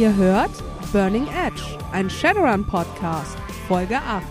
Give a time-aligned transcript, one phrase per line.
[0.00, 0.50] Ihr hört
[0.92, 1.60] Burning Edge,
[1.92, 3.36] ein Shadowrun Podcast,
[3.68, 4.24] Folge 8.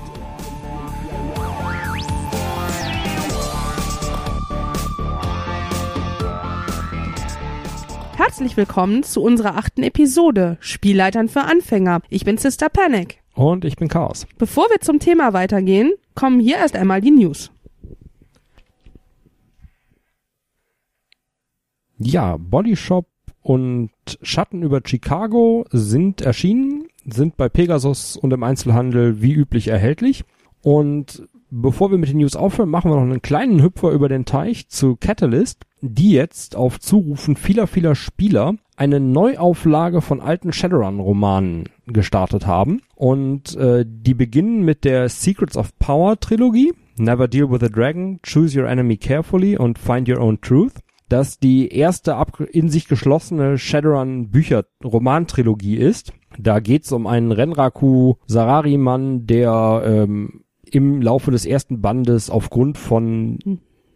[8.18, 12.02] Herzlich willkommen zu unserer achten Episode Spielleitern für Anfänger.
[12.10, 13.22] Ich bin Sister Panic.
[13.36, 14.26] Und ich bin Chaos.
[14.40, 17.52] Bevor wir zum Thema weitergehen, kommen hier erst einmal die News.
[22.00, 23.06] Ja, Bodyshop
[23.42, 23.90] und
[24.22, 30.24] Schatten über Chicago sind erschienen, sind bei Pegasus und im Einzelhandel wie üblich erhältlich.
[30.62, 34.26] Und bevor wir mit den News aufhören, machen wir noch einen kleinen Hüpfer über den
[34.26, 41.66] Teich zu Catalyst, die jetzt auf Zurufen vieler, vieler Spieler eine Neuauflage von alten Shadowrun-Romanen
[41.88, 42.82] gestartet haben.
[42.96, 48.20] Und äh, die beginnen mit der Secrets of Power Trilogie, Never Deal with a Dragon,
[48.24, 50.74] Choose Your Enemy Carefully und Find Your Own Truth
[51.10, 52.16] das die erste
[52.52, 56.14] in sich geschlossene Shadowrun Bücher Romantrilogie ist.
[56.38, 63.40] Da geht's um einen Renraku Sarari-Mann, der ähm, im Laufe des ersten Bandes aufgrund von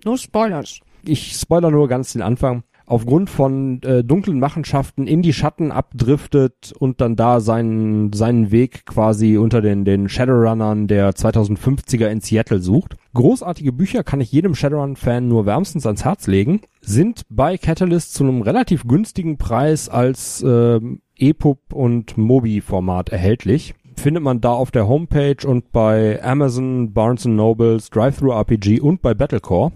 [0.03, 0.79] No Spoilers.
[1.05, 6.73] Ich spoiler nur ganz den Anfang aufgrund von äh, dunklen Machenschaften in die Schatten abdriftet
[6.77, 12.59] und dann da seinen, seinen Weg quasi unter den, den Shadowrunnern der 2050er in Seattle
[12.59, 12.95] sucht.
[13.13, 18.23] Großartige Bücher kann ich jedem Shadowrun-Fan nur wärmstens ans Herz legen, sind bei Catalyst zu
[18.23, 20.79] einem relativ günstigen Preis als äh,
[21.17, 27.89] EPUB und Mobi-Format erhältlich findet man da auf der Homepage und bei Amazon, Barnes Nobles,
[27.89, 29.71] Drive-Thru-RPG und bei Battlecore.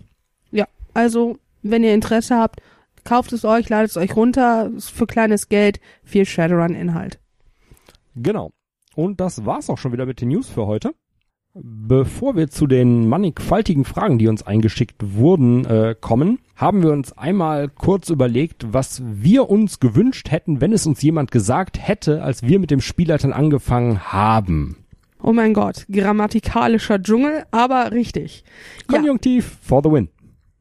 [0.51, 2.61] Ja, also wenn ihr Interesse habt,
[3.07, 7.19] kauft es euch, ladet es euch runter, für kleines Geld, viel Shadowrun-Inhalt.
[8.15, 8.51] Genau.
[8.95, 10.91] Und das war's auch schon wieder mit den News für heute.
[11.53, 17.17] Bevor wir zu den mannigfaltigen Fragen, die uns eingeschickt wurden, äh, kommen, haben wir uns
[17.17, 22.43] einmal kurz überlegt, was wir uns gewünscht hätten, wenn es uns jemand gesagt hätte, als
[22.43, 24.77] wir mit dem Spielleitern angefangen haben.
[25.23, 28.43] Oh mein Gott, grammatikalischer Dschungel, aber richtig.
[28.87, 29.57] Konjunktiv ja.
[29.61, 30.09] for the win.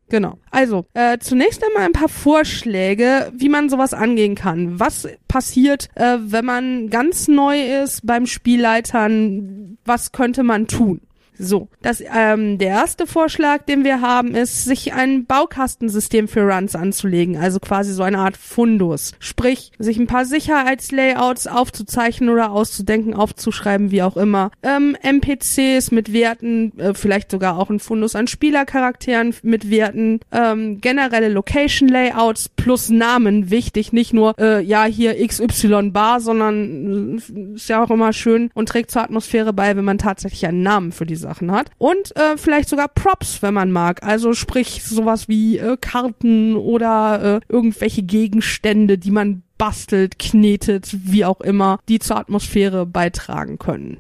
[0.09, 0.39] Genau.
[0.51, 4.79] Also, äh, zunächst einmal ein paar Vorschläge, wie man sowas angehen kann.
[4.79, 9.79] Was passiert, äh, wenn man ganz neu ist beim Spielleitern?
[9.85, 11.01] Was könnte man tun?
[11.39, 16.75] So, das, ähm, der erste Vorschlag, den wir haben, ist, sich ein Baukastensystem für Runs
[16.75, 19.13] anzulegen, also quasi so eine Art Fundus.
[19.19, 24.51] Sprich, sich ein paar Sicherheitslayouts aufzuzeichnen oder auszudenken, aufzuschreiben, wie auch immer.
[24.63, 30.81] Ähm, NPCs mit Werten, äh, vielleicht sogar auch ein Fundus an Spielercharakteren mit Werten, ähm,
[30.81, 37.69] generelle Location-Layouts plus Namen, wichtig, nicht nur, äh, ja, hier XY Bar, sondern äh, ist
[37.69, 41.07] ja auch immer schön und trägt zur Atmosphäre bei, wenn man tatsächlich einen Namen für
[41.07, 41.71] diese Sachen hat.
[41.79, 44.03] Und äh, vielleicht sogar Props, wenn man mag.
[44.03, 51.25] Also sprich sowas wie äh, Karten oder äh, irgendwelche Gegenstände, die man bastelt, knetet, wie
[51.25, 53.99] auch immer, die zur Atmosphäre beitragen können.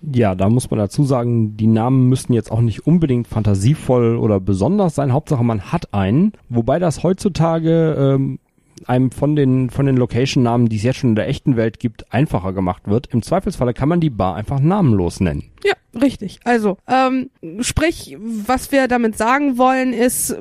[0.00, 4.38] Ja, da muss man dazu sagen, die Namen müssen jetzt auch nicht unbedingt fantasievoll oder
[4.38, 5.12] besonders sein.
[5.12, 6.32] Hauptsache, man hat einen.
[6.48, 8.38] Wobei das heutzutage ähm,
[8.86, 12.12] einem von den, von den Location-Namen, die es jetzt schon in der echten Welt gibt,
[12.12, 13.08] einfacher gemacht wird.
[13.12, 15.50] Im Zweifelsfalle kann man die Bar einfach namenlos nennen.
[15.64, 16.40] Ja, richtig.
[16.44, 17.30] Also, ähm,
[17.60, 20.36] sprich, was wir damit sagen wollen, ist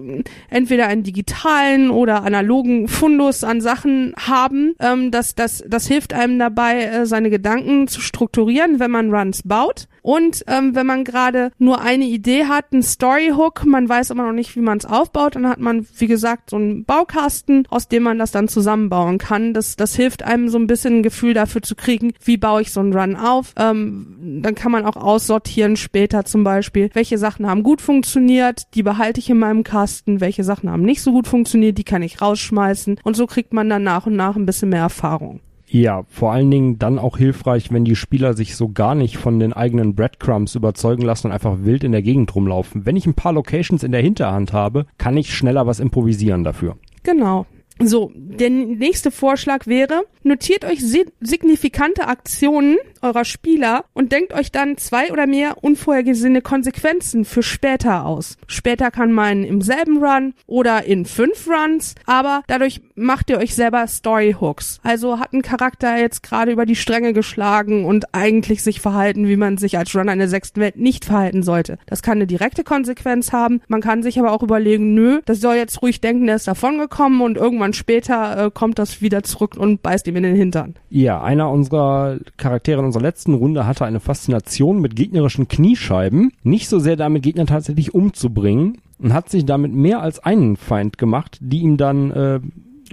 [0.50, 4.76] entweder einen digitalen oder analogen Fundus an Sachen haben.
[4.80, 9.44] Ähm, das, das, das hilft einem dabei, äh, seine Gedanken zu strukturieren, wenn man Runs
[9.44, 9.88] baut.
[10.08, 14.32] Und ähm, wenn man gerade nur eine Idee hat, ein Storyhook, man weiß aber noch
[14.32, 18.04] nicht, wie man es aufbaut, dann hat man, wie gesagt, so einen Baukasten, aus dem
[18.04, 19.54] man das dann zusammenbauen kann.
[19.54, 22.72] Das, das hilft einem so ein bisschen ein Gefühl dafür zu kriegen, wie baue ich
[22.72, 23.54] so einen Run auf.
[23.58, 28.84] Ähm, dann kann man auch aussortieren später zum Beispiel, welche Sachen haben gut funktioniert, die
[28.84, 32.22] behalte ich in meinem Kasten, welche Sachen haben nicht so gut funktioniert, die kann ich
[32.22, 33.02] rausschmeißen.
[33.04, 35.42] Und so kriegt man dann nach und nach ein bisschen mehr Erfahrung.
[35.70, 39.40] Ja, vor allen Dingen dann auch hilfreich, wenn die Spieler sich so gar nicht von
[39.40, 42.86] den eigenen Breadcrumbs überzeugen lassen und einfach wild in der Gegend rumlaufen.
[42.86, 46.78] Wenn ich ein paar Locations in der Hinterhand habe, kann ich schneller was improvisieren dafür.
[47.04, 47.46] Genau.
[47.80, 50.82] So, der nächste Vorschlag wäre, notiert euch
[51.22, 58.06] signifikante Aktionen eurer Spieler und denkt euch dann zwei oder mehr unvorhergesehene Konsequenzen für später
[58.06, 58.38] aus.
[58.48, 63.56] Später kann man im selben Run oder in fünf Runs, aber dadurch macht ihr euch
[63.56, 64.80] selber Storyhooks.
[64.84, 69.38] Also hat ein Charakter jetzt gerade über die Stränge geschlagen und eigentlich sich verhalten, wie
[69.38, 71.78] man sich als Runner in der sechsten Welt nicht verhalten sollte.
[71.86, 73.62] Das kann eine direkte Konsequenz haben.
[73.68, 77.22] Man kann sich aber auch überlegen, nö, das soll jetzt ruhig denken, der ist davongekommen
[77.22, 80.76] und irgendwann später äh, kommt das wieder zurück und beißt ihm in den Hintern.
[80.90, 86.32] Ja, einer unserer Charaktere in unserer letzten Runde hatte eine Faszination mit gegnerischen Kniescheiben.
[86.44, 90.98] Nicht so sehr damit, Gegner tatsächlich umzubringen und hat sich damit mehr als einen Feind
[90.98, 92.40] gemacht, die ihm dann äh,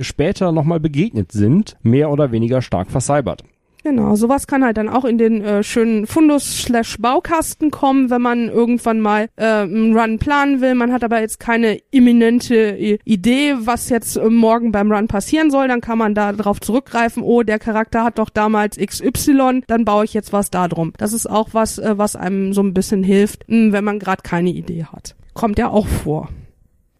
[0.00, 3.44] später nochmal begegnet sind, mehr oder weniger stark vercybert.
[3.84, 8.98] Genau, sowas kann halt dann auch in den äh, schönen Fundus-Baukasten kommen, wenn man irgendwann
[8.98, 10.75] mal äh, einen Run planen will.
[10.75, 15.69] Man hat aber jetzt keine imminente Idee, was jetzt äh, morgen beim Run passieren soll.
[15.69, 20.06] Dann kann man da drauf zurückgreifen, oh, der Charakter hat doch damals XY, dann baue
[20.06, 20.94] ich jetzt was da drum.
[20.96, 23.98] Das ist auch was, äh, was einem so ein bisschen hilft, mh, hm, wenn man
[23.98, 25.14] gerade keine Idee hat.
[25.34, 26.31] Kommt ja auch vor.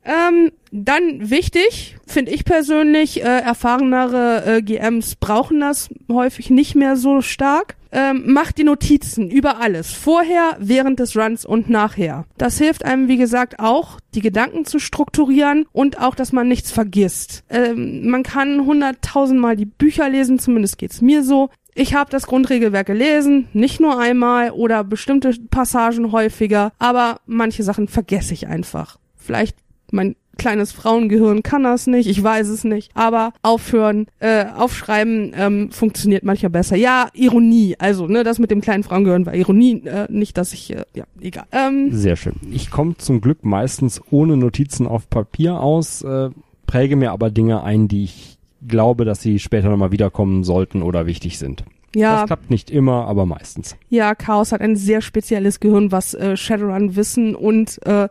[0.05, 6.97] Ähm, dann wichtig, finde ich persönlich, äh, erfahrenere äh, GMs brauchen das häufig nicht mehr
[6.97, 7.77] so stark.
[7.91, 9.93] Ähm, macht die Notizen über alles.
[9.93, 12.25] Vorher, während des Runs und nachher.
[12.37, 16.73] Das hilft einem, wie gesagt, auch, die Gedanken zu strukturieren und auch, dass man nichts
[16.73, 17.45] vergisst.
[17.49, 21.51] Ähm, man kann hunderttausendmal die Bücher lesen, zumindest geht's mir so.
[21.77, 27.87] Ich habe das Grundregelwerk gelesen, nicht nur einmal oder bestimmte Passagen häufiger, aber manche Sachen
[27.87, 28.99] vergesse ich einfach.
[29.17, 29.57] Vielleicht
[29.95, 32.91] mein kleines Frauengehirn kann das nicht, ich weiß es nicht.
[32.95, 36.77] Aber aufhören, äh, aufschreiben ähm, funktioniert manchmal besser.
[36.77, 37.77] Ja, Ironie.
[37.79, 41.05] Also, ne, das mit dem kleinen Frauengehirn war Ironie, äh, nicht, dass ich, äh, ja,
[41.21, 41.45] egal.
[41.53, 42.35] Ähm, Sehr schön.
[42.51, 46.31] Ich komme zum Glück meistens ohne Notizen auf Papier aus, äh,
[46.67, 51.07] präge mir aber Dinge ein, die ich glaube, dass sie später nochmal wiederkommen sollten oder
[51.07, 51.65] wichtig sind.
[51.95, 52.21] Ja.
[52.21, 53.77] Das klappt nicht immer, aber meistens.
[53.89, 58.09] Ja, Chaos hat ein sehr spezielles Gehirn, was äh, Shadowrun-Wissen und äh,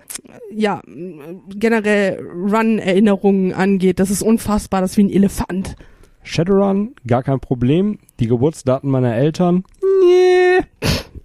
[0.51, 0.81] ja,
[1.49, 3.99] generell Run-Erinnerungen angeht.
[3.99, 5.75] Das ist unfassbar, das ist wie ein Elefant.
[6.23, 7.99] Shadowrun, gar kein Problem.
[8.19, 9.65] Die Geburtsdaten meiner Eltern,
[10.01, 10.61] nee.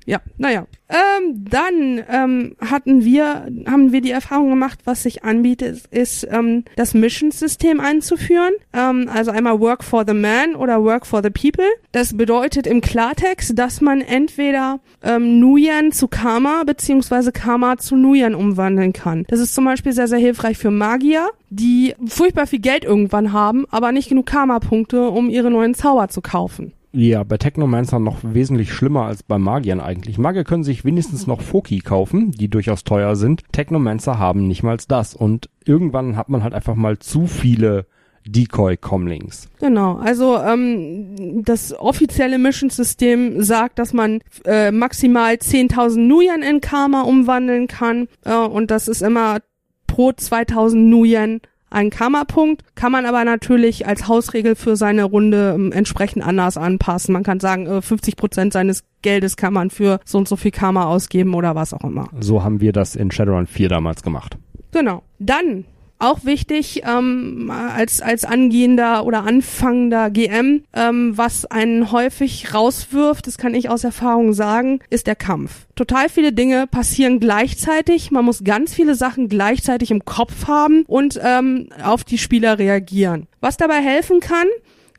[0.09, 0.67] Ja, naja.
[0.89, 6.65] Ähm, dann ähm, hatten wir, haben wir die Erfahrung gemacht, was sich anbietet, ist ähm,
[6.77, 8.55] das Mission-System einzuführen.
[8.73, 11.69] Ähm, also einmal Work for the Man oder Work for the People.
[11.93, 18.35] Das bedeutet im Klartext, dass man entweder ähm, Nuyen zu Karma beziehungsweise Karma zu Nuyen
[18.35, 19.27] umwandeln kann.
[19.29, 23.67] Das ist zum Beispiel sehr, sehr hilfreich für Magier, die furchtbar viel Geld irgendwann haben,
[23.71, 26.73] aber nicht genug Karma-Punkte, um ihre neuen Zauber zu kaufen.
[26.93, 30.17] Ja, bei Technomancern noch wesentlich schlimmer als bei Magiern eigentlich.
[30.19, 33.43] Magier können sich wenigstens noch Foki kaufen, die durchaus teuer sind.
[33.53, 35.15] Technomancer haben nicht mal das.
[35.15, 37.87] Und irgendwann hat man halt einfach mal zu viele
[38.27, 39.49] Decoy-Comlings.
[39.61, 47.03] Genau, also ähm, das offizielle Mission-System sagt, dass man äh, maximal 10.000 Nuyen in Karma
[47.03, 49.39] umwandeln kann äh, und das ist immer
[49.87, 51.41] pro 2.000 Nuyen
[51.71, 57.13] ein Karma-Punkt, kann man aber natürlich als Hausregel für seine Runde ähm, entsprechend anders anpassen.
[57.13, 60.51] Man kann sagen, äh, 50 Prozent seines Geldes kann man für so und so viel
[60.51, 62.09] Karma ausgeben oder was auch immer.
[62.21, 64.37] So haben wir das in Shadowrun 4 damals gemacht.
[64.73, 65.03] Genau.
[65.19, 65.65] Dann
[65.99, 73.39] auch wichtig ähm, als als angehender oder anfangender GM, ähm, was einen häufig rauswirft, das
[73.39, 75.67] kann ich aus Erfahrung sagen, ist der Kampf.
[75.75, 78.11] Total viele Dinge passieren gleichzeitig.
[78.11, 83.27] Man muss ganz viele Sachen gleichzeitig im Kopf haben und ähm, auf die Spieler reagieren.
[83.41, 84.47] Was dabei helfen kann,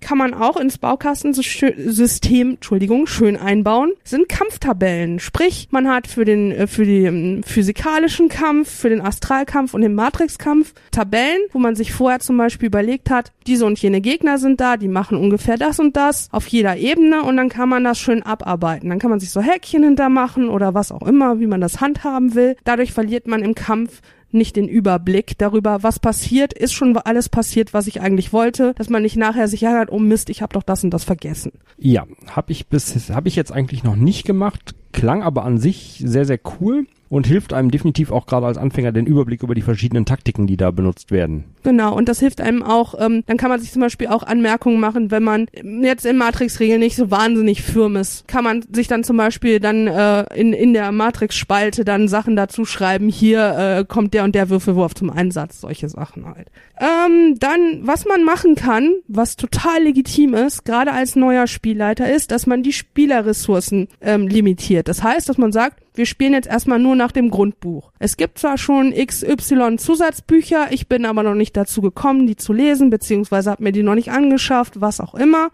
[0.02, 5.20] kann man auch ins Baukastensystem, Entschuldigung, schön einbauen, sind Kampftabellen.
[5.20, 9.96] Sprich, man hat für den äh, für den physikalischen Kampf, für den Astralkampf und den
[9.96, 14.62] Matrixkampf Tabellen, wo man sich vorher zum Beispiel überlegt hat, diese und jene Gegner sind
[14.62, 18.00] da, die machen ungefähr das und das auf jeder Ebene und dann kann man das
[18.00, 18.90] schön abarbeiten.
[18.90, 22.36] Dann kann man sich so Häkchen hintermachen oder was auch immer, wie man das handhaben
[22.36, 22.56] will.
[22.64, 24.02] Dadurch verliert man im Kampf
[24.32, 28.90] nicht den Überblick darüber, was passiert, ist schon alles passiert, was ich eigentlich wollte, dass
[28.90, 31.54] man nicht nachher sich ärgert, oh Mist, ich habe doch das und das vergessen.
[31.78, 36.02] Ja, habe ich bis habe ich jetzt eigentlich noch nicht gemacht, klang aber an sich
[36.04, 39.62] sehr sehr cool und hilft einem definitiv auch gerade als Anfänger den Überblick über die
[39.62, 41.46] verschiedenen Taktiken, die da benutzt werden.
[41.64, 44.80] Genau, und das hilft einem auch, ähm, dann kann man sich zum Beispiel auch Anmerkungen
[44.80, 45.48] machen, wenn man
[45.82, 49.88] jetzt in Matrix-Regeln nicht so wahnsinnig firm ist, kann man sich dann zum Beispiel dann
[49.88, 54.50] äh, in, in der Matrix-Spalte dann Sachen dazu schreiben, hier äh, kommt der und der
[54.50, 56.50] Würfelwurf zum Einsatz, solche Sachen halt.
[56.80, 62.32] Ähm, dann, was man machen kann, was total legitim ist, gerade als neuer Spielleiter, ist,
[62.32, 64.88] dass man die Spielerressourcen ähm, limitiert.
[64.88, 67.92] Das heißt, dass man sagt, wir spielen jetzt erstmal nur nach dem Grundbuch.
[68.00, 72.54] Es gibt zwar schon XY Zusatzbücher, ich bin aber noch nicht dazu gekommen, die zu
[72.54, 75.50] lesen, beziehungsweise habe mir die noch nicht angeschafft, was auch immer.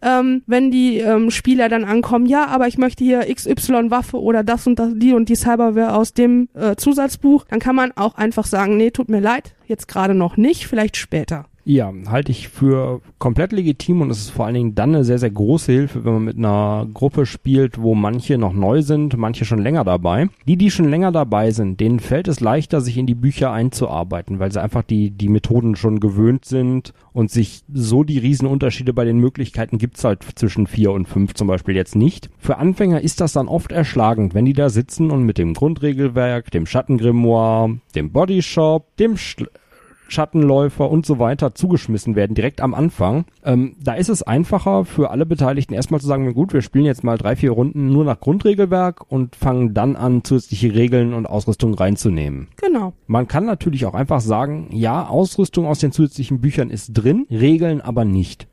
[0.00, 4.42] Ähm, wenn die ähm, Spieler dann ankommen, ja, aber ich möchte hier XY Waffe oder
[4.42, 8.14] das und das, die und die Cyberware aus dem äh, Zusatzbuch, dann kann man auch
[8.14, 11.44] einfach sagen, nee, tut mir leid, jetzt gerade noch nicht, vielleicht später.
[11.64, 15.18] Ja, halte ich für komplett legitim und es ist vor allen Dingen dann eine sehr,
[15.18, 19.44] sehr große Hilfe, wenn man mit einer Gruppe spielt, wo manche noch neu sind, manche
[19.44, 20.28] schon länger dabei.
[20.48, 24.40] Die, die schon länger dabei sind, denen fällt es leichter, sich in die Bücher einzuarbeiten,
[24.40, 29.04] weil sie einfach die, die Methoden schon gewöhnt sind und sich so die Riesenunterschiede bei
[29.04, 32.28] den Möglichkeiten gibt's halt zwischen vier und fünf zum Beispiel jetzt nicht.
[32.38, 36.50] Für Anfänger ist das dann oft erschlagend, wenn die da sitzen und mit dem Grundregelwerk,
[36.50, 39.48] dem Schattengrimoire, dem Bodyshop, dem Schl
[40.12, 43.24] Schattenläufer und so weiter zugeschmissen werden, direkt am Anfang.
[43.44, 47.04] Ähm, da ist es einfacher für alle Beteiligten erstmal zu sagen, gut, wir spielen jetzt
[47.04, 51.74] mal drei, vier Runden nur nach Grundregelwerk und fangen dann an, zusätzliche Regeln und Ausrüstung
[51.74, 52.48] reinzunehmen.
[52.56, 52.92] Genau.
[53.06, 57.80] Man kann natürlich auch einfach sagen, ja, Ausrüstung aus den zusätzlichen Büchern ist drin, Regeln
[57.80, 58.46] aber nicht.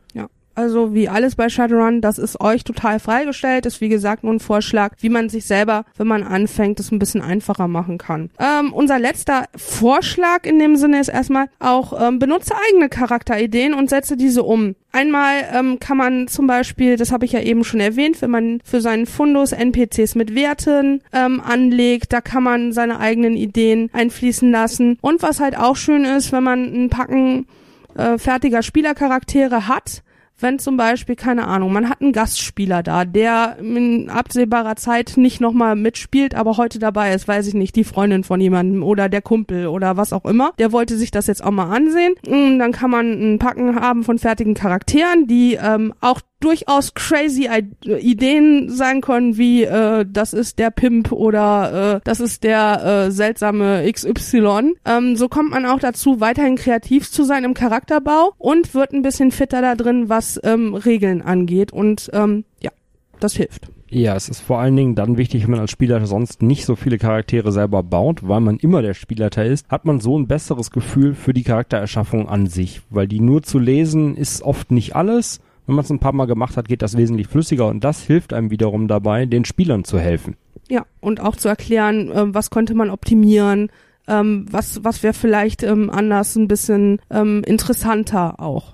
[0.59, 3.65] Also wie alles bei Shadowrun, das ist euch total freigestellt.
[3.65, 6.99] Ist wie gesagt nur ein Vorschlag, wie man sich selber, wenn man anfängt, das ein
[6.99, 8.29] bisschen einfacher machen kann.
[8.39, 13.89] Ähm, unser letzter Vorschlag in dem Sinne ist erstmal auch, ähm, benutze eigene Charakterideen und
[13.89, 14.75] setze diese um.
[14.91, 18.59] Einmal ähm, kann man zum Beispiel, das habe ich ja eben schon erwähnt, wenn man
[18.65, 24.51] für seinen Fundus NPCs mit Werten ähm, anlegt, da kann man seine eigenen Ideen einfließen
[24.51, 24.97] lassen.
[24.99, 27.47] Und was halt auch schön ist, wenn man ein Packen
[27.95, 30.03] äh, fertiger Spielercharaktere hat,
[30.41, 35.41] wenn zum Beispiel, keine Ahnung, man hat einen Gastspieler da, der in absehbarer Zeit nicht
[35.41, 39.21] nochmal mitspielt, aber heute dabei ist, weiß ich nicht, die Freundin von jemandem oder der
[39.21, 42.13] Kumpel oder was auch immer, der wollte sich das jetzt auch mal ansehen.
[42.27, 46.93] Und mm, dann kann man ein Packen haben von fertigen Charakteren, die ähm, auch durchaus
[46.93, 47.49] crazy
[47.85, 53.11] Ideen sein können, wie äh, das ist der Pimp oder äh, das ist der äh,
[53.11, 54.75] seltsame XY.
[54.85, 59.01] Ähm, so kommt man auch dazu, weiterhin kreativ zu sein im Charakterbau und wird ein
[59.01, 61.73] bisschen fitter da drin, was ähm, Regeln angeht.
[61.73, 62.71] Und ähm, ja,
[63.19, 63.69] das hilft.
[63.91, 66.75] Ja, es ist vor allen Dingen dann wichtig, wenn man als Spieler sonst nicht so
[66.75, 70.69] viele Charaktere selber baut, weil man immer der Spielleiter ist, hat man so ein besseres
[70.69, 75.41] Gefühl für die Charaktererschaffung an sich, weil die nur zu lesen ist oft nicht alles
[75.69, 78.33] wenn man es ein paar Mal gemacht hat, geht das wesentlich flüssiger und das hilft
[78.33, 80.35] einem wiederum dabei, den Spielern zu helfen.
[80.67, 83.71] Ja, und auch zu erklären, äh, was könnte man optimieren,
[84.07, 88.73] ähm, was, was wäre vielleicht ähm, anders ein bisschen ähm, interessanter auch.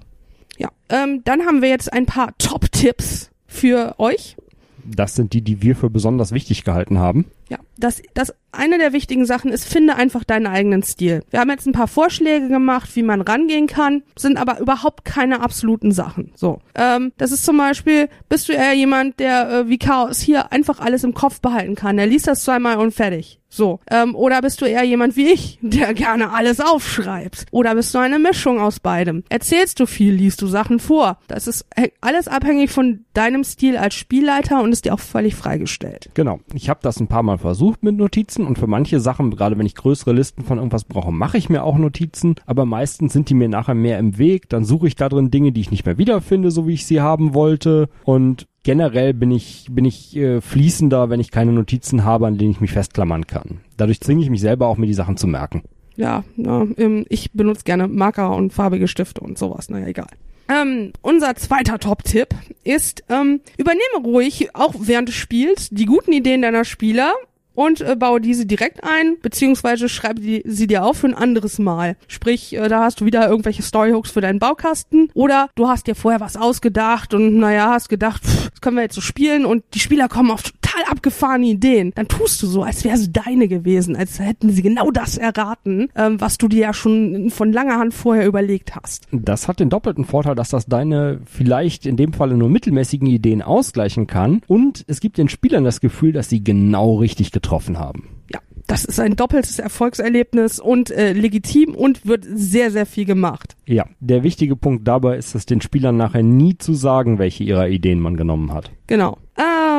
[0.58, 4.38] Ja, ähm, dann haben wir jetzt ein paar Top-Tipps für euch.
[4.86, 7.26] Das sind die, die wir für besonders wichtig gehalten haben.
[7.50, 11.24] Ja, das, das eine der wichtigen Sachen ist, finde einfach deinen eigenen Stil.
[11.30, 15.42] Wir haben jetzt ein paar Vorschläge gemacht, wie man rangehen kann, sind aber überhaupt keine
[15.42, 16.32] absoluten Sachen.
[16.36, 20.52] So, ähm, das ist zum Beispiel, bist du eher jemand, der äh, wie Chaos hier
[20.52, 21.98] einfach alles im Kopf behalten kann.
[21.98, 23.40] Der liest das zweimal und fertig.
[23.56, 23.80] So.
[23.90, 27.46] Ähm, oder bist du eher jemand wie ich, der gerne alles aufschreibt?
[27.52, 29.24] Oder bist du eine Mischung aus beidem?
[29.30, 31.20] Erzählst du viel, liest du Sachen vor?
[31.28, 31.66] Das ist
[32.02, 36.10] alles abhängig von deinem Stil als Spielleiter und ist dir auch völlig freigestellt.
[36.16, 36.40] Genau.
[36.54, 39.66] Ich habe das ein paar Mal versucht mit Notizen und für manche Sachen, gerade wenn
[39.66, 43.34] ich größere Listen von irgendwas brauche, mache ich mir auch Notizen, aber meistens sind die
[43.34, 44.50] mir nachher mehr im Weg.
[44.50, 47.02] Dann suche ich da drin Dinge, die ich nicht mehr wiederfinde, so wie ich sie
[47.02, 52.28] haben wollte und generell bin ich, bin ich äh, fließender, wenn ich keine Notizen habe,
[52.28, 53.62] an denen ich mich festklammern kann.
[53.78, 55.64] Dadurch zwinge ich mich selber auch, mir die Sachen zu merken.
[55.96, 60.08] Ja, ja ähm, ich benutze gerne Marker und farbige Stifte und sowas, naja, egal.
[60.48, 62.30] Ähm, unser zweiter Top-Tipp
[62.64, 67.14] ist, ähm, übernehme ruhig, auch während du spielst, die guten Ideen deiner Spieler
[67.56, 71.60] und äh, baue diese direkt ein, beziehungsweise schreibe die, sie dir auf für ein anderes
[71.60, 71.98] Mal.
[72.08, 75.96] Sprich, äh, da hast du wieder irgendwelche Storyhooks für deinen Baukasten oder du hast dir
[75.96, 79.64] vorher was ausgedacht und naja, hast gedacht, pff, das können wir jetzt so spielen und
[79.74, 80.44] die Spieler kommen auf
[80.76, 81.92] total abgefahrene Ideen.
[81.96, 85.90] Dann tust du so, als wäre es deine gewesen, als hätten sie genau das erraten,
[85.96, 89.08] ähm, was du dir ja schon von langer Hand vorher überlegt hast.
[89.12, 93.42] Das hat den doppelten Vorteil, dass das deine vielleicht in dem Falle nur mittelmäßigen Ideen
[93.42, 98.10] ausgleichen kann und es gibt den Spielern das Gefühl, dass sie genau richtig getroffen haben.
[98.32, 103.56] Ja, das ist ein doppeltes Erfolgserlebnis und äh, legitim und wird sehr, sehr viel gemacht.
[103.66, 107.68] Ja, der wichtige Punkt dabei ist es den Spielern nachher nie zu sagen, welche ihrer
[107.70, 108.72] Ideen man genommen hat.
[108.88, 109.18] Genau.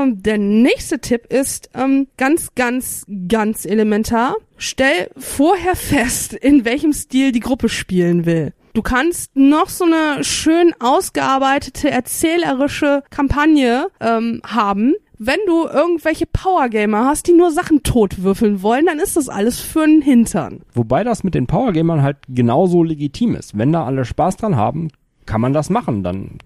[0.03, 4.37] Ähm, der nächste Tipp ist ähm, ganz, ganz, ganz elementar.
[4.57, 8.53] Stell vorher fest, in welchem Stil die Gruppe spielen will.
[8.73, 17.07] Du kannst noch so eine schön ausgearbeitete erzählerische Kampagne ähm, haben, wenn du irgendwelche Powergamer
[17.07, 20.61] hast, die nur Sachen totwürfeln wollen, dann ist das alles für einen Hintern.
[20.75, 23.57] Wobei das mit den Powergamern halt genauso legitim ist.
[23.57, 24.89] Wenn da alle Spaß dran haben,
[25.25, 26.03] kann man das machen.
[26.03, 26.39] Dann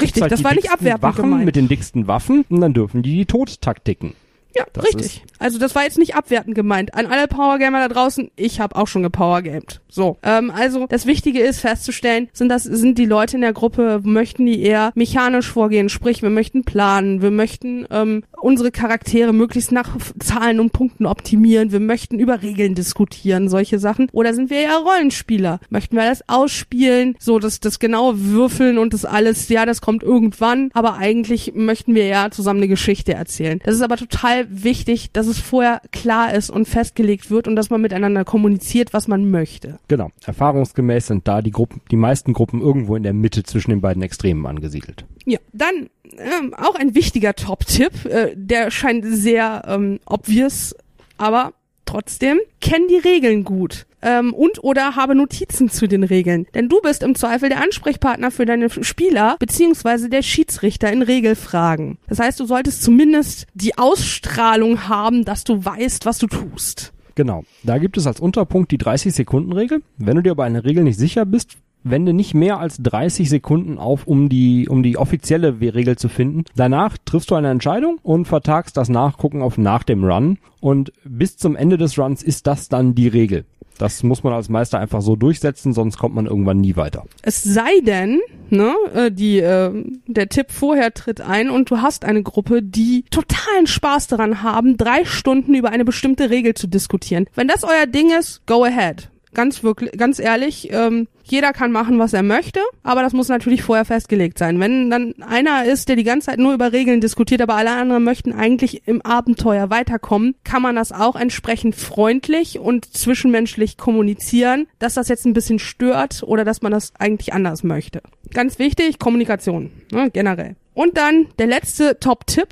[0.00, 1.44] Richtig, halt das war nicht abwertend Wachen gemeint.
[1.44, 4.14] mit den dicksten Waffen und dann dürfen die die Todtaktiken.
[4.58, 5.22] Ja, das richtig.
[5.38, 6.94] Also das war jetzt nicht abwertend gemeint.
[6.94, 9.80] An alle Powergamer da draußen, ich habe auch schon gepowergamed.
[9.88, 10.18] So.
[10.22, 14.46] Ähm, also das Wichtige ist festzustellen, sind das sind die Leute in der Gruppe, möchten
[14.46, 19.96] die eher mechanisch vorgehen, sprich wir möchten planen, wir möchten ähm, unsere Charaktere möglichst nach
[20.18, 24.08] Zahlen und Punkten optimieren, wir möchten über Regeln diskutieren, solche Sachen.
[24.12, 25.60] Oder sind wir eher Rollenspieler?
[25.70, 30.02] Möchten wir das ausspielen, so dass das genaue Würfeln und das alles, ja, das kommt
[30.02, 33.60] irgendwann, aber eigentlich möchten wir ja zusammen eine Geschichte erzählen.
[33.64, 37.70] Das ist aber total wichtig, dass es vorher klar ist und festgelegt wird und dass
[37.70, 39.78] man miteinander kommuniziert, was man möchte.
[39.88, 40.10] Genau.
[40.24, 44.02] Erfahrungsgemäß sind da die Gruppen, die meisten Gruppen irgendwo in der Mitte zwischen den beiden
[44.02, 45.04] Extremen angesiedelt.
[45.24, 50.74] Ja, dann ähm, auch ein wichtiger Top-Tipp, äh, der scheint sehr ähm, obvious,
[51.16, 51.52] aber
[51.84, 53.86] trotzdem, kenn die Regeln gut.
[54.02, 56.46] Ähm, und oder habe Notizen zu den Regeln.
[56.54, 61.98] Denn du bist im Zweifel der Ansprechpartner für deine Spieler beziehungsweise der Schiedsrichter in Regelfragen.
[62.08, 66.92] Das heißt, du solltest zumindest die Ausstrahlung haben, dass du weißt, was du tust.
[67.14, 67.42] Genau.
[67.64, 69.82] Da gibt es als Unterpunkt die 30-Sekunden-Regel.
[69.96, 73.78] Wenn du dir bei einer Regel nicht sicher bist, wende nicht mehr als 30 Sekunden
[73.78, 76.44] auf, um die, um die offizielle Regel zu finden.
[76.56, 80.38] Danach triffst du eine Entscheidung und vertagst das Nachgucken auf nach dem Run.
[80.60, 83.44] Und bis zum Ende des Runs ist das dann die Regel.
[83.78, 87.04] Das muss man als Meister einfach so durchsetzen, sonst kommt man irgendwann nie weiter.
[87.22, 88.20] Es sei denn,
[88.50, 89.72] ne, äh, die, äh,
[90.06, 94.76] der Tipp vorher tritt ein und du hast eine Gruppe, die totalen Spaß daran haben,
[94.76, 97.26] drei Stunden über eine bestimmte Regel zu diskutieren.
[97.34, 101.98] Wenn das euer Ding ist, go ahead ganz wirklich, ganz ehrlich, ähm, jeder kann machen,
[101.98, 104.60] was er möchte, aber das muss natürlich vorher festgelegt sein.
[104.60, 108.04] Wenn dann einer ist, der die ganze Zeit nur über Regeln diskutiert, aber alle anderen
[108.04, 114.94] möchten eigentlich im Abenteuer weiterkommen, kann man das auch entsprechend freundlich und zwischenmenschlich kommunizieren, dass
[114.94, 118.02] das jetzt ein bisschen stört oder dass man das eigentlich anders möchte.
[118.32, 120.56] Ganz wichtig, Kommunikation, ne, generell.
[120.74, 122.48] Und dann der letzte Top-Tipp,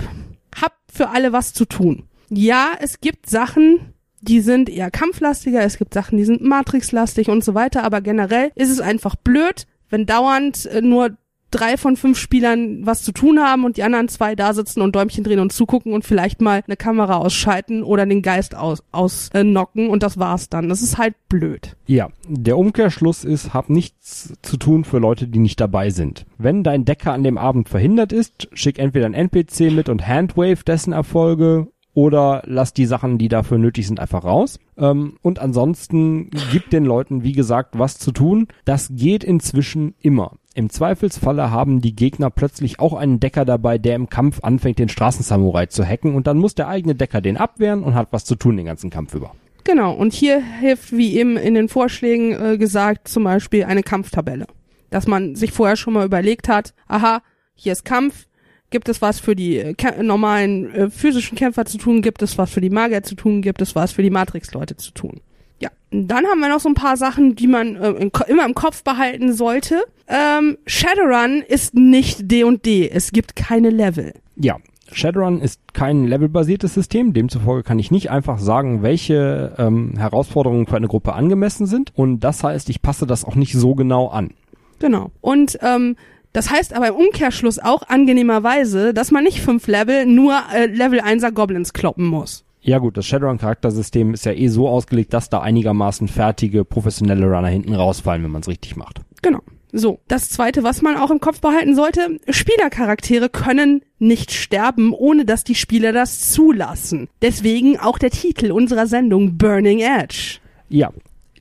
[0.61, 2.05] hab für alle was zu tun.
[2.29, 7.45] Ja, es gibt Sachen, die sind eher kampflastiger, es gibt Sachen, die sind matrixlastig und
[7.45, 11.17] so weiter, aber generell ist es einfach blöd, wenn dauernd äh, nur
[11.51, 14.95] drei von fünf Spielern was zu tun haben und die anderen zwei da sitzen und
[14.97, 19.89] Däumchen drehen und zugucken und vielleicht mal eine Kamera ausschalten oder den Geist aus, ausnocken
[19.89, 20.69] und das war's dann.
[20.69, 21.77] Das ist halt blöd.
[21.87, 26.27] Ja, der Umkehrschluss ist, hab nichts zu tun für Leute, die nicht dabei sind.
[26.37, 30.65] Wenn dein Decker an dem Abend verhindert ist, schick entweder ein NPC mit und handwave
[30.65, 34.61] dessen Erfolge oder lass die Sachen, die dafür nötig sind, einfach raus.
[34.77, 38.49] Ähm, und ansonsten gib den Leuten, wie gesagt, was zu tun.
[38.67, 40.33] Das geht inzwischen immer.
[40.55, 44.91] Im Zweifelsfalle haben die Gegner plötzlich auch einen Decker dabei, der im Kampf anfängt, den
[44.91, 48.35] Straßensamurai zu hacken und dann muss der eigene Decker den abwehren und hat was zu
[48.35, 49.35] tun den ganzen Kampf über.
[49.65, 54.47] Genau, und hier hilft, wie eben in den Vorschlägen äh, gesagt, zum Beispiel eine Kampftabelle.
[54.91, 57.23] Dass man sich vorher schon mal überlegt hat, aha,
[57.55, 58.27] hier ist Kampf,
[58.71, 62.03] Gibt es was für die äh, normalen äh, physischen Kämpfer zu tun?
[62.03, 63.43] Gibt es was für die Magier zu tun?
[63.43, 65.21] Gibt es was für die Matrix-Leute zu tun?
[65.61, 68.55] Ja, dann haben wir noch so ein paar Sachen, die man äh, in, immer im
[68.55, 69.85] Kopf behalten sollte.
[70.09, 72.91] Ähm, Shadowrun ist nicht D&D.
[72.91, 74.13] Es gibt keine Level.
[74.37, 74.57] Ja,
[74.93, 80.77] Shadowrun ist kein levelbasiertes System, demzufolge kann ich nicht einfach sagen, welche ähm, Herausforderungen für
[80.77, 81.93] eine Gruppe angemessen sind.
[81.95, 84.31] Und das heißt, ich passe das auch nicht so genau an.
[84.79, 85.11] Genau.
[85.21, 85.97] Und ähm,
[86.37, 91.01] das heißt aber im Umkehrschluss auch angenehmerweise, dass man nicht fünf Level nur äh, Level
[91.01, 92.45] 1er Goblins kloppen muss.
[92.61, 97.49] Ja gut, das Shadowrun-Charaktersystem ist ja eh so ausgelegt, dass da einigermaßen fertige professionelle Runner
[97.49, 99.01] hinten rausfallen, wenn man es richtig macht.
[99.23, 99.41] Genau.
[99.73, 105.25] So, das zweite, was man auch im Kopf behalten sollte, Spielercharaktere können nicht sterben, ohne
[105.25, 107.09] dass die Spieler das zulassen.
[107.23, 110.39] Deswegen auch der Titel unserer Sendung Burning Edge.
[110.69, 110.91] Ja,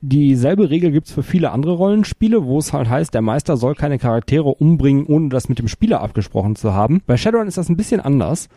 [0.02, 3.98] Dieselbe Regel gibt's für viele andere Rollenspiele, wo es halt heißt, der Meister soll keine
[3.98, 7.02] Charaktere umbringen, ohne das mit dem Spieler abgesprochen zu haben.
[7.06, 8.48] Bei Shadowrun ist das ein bisschen anders.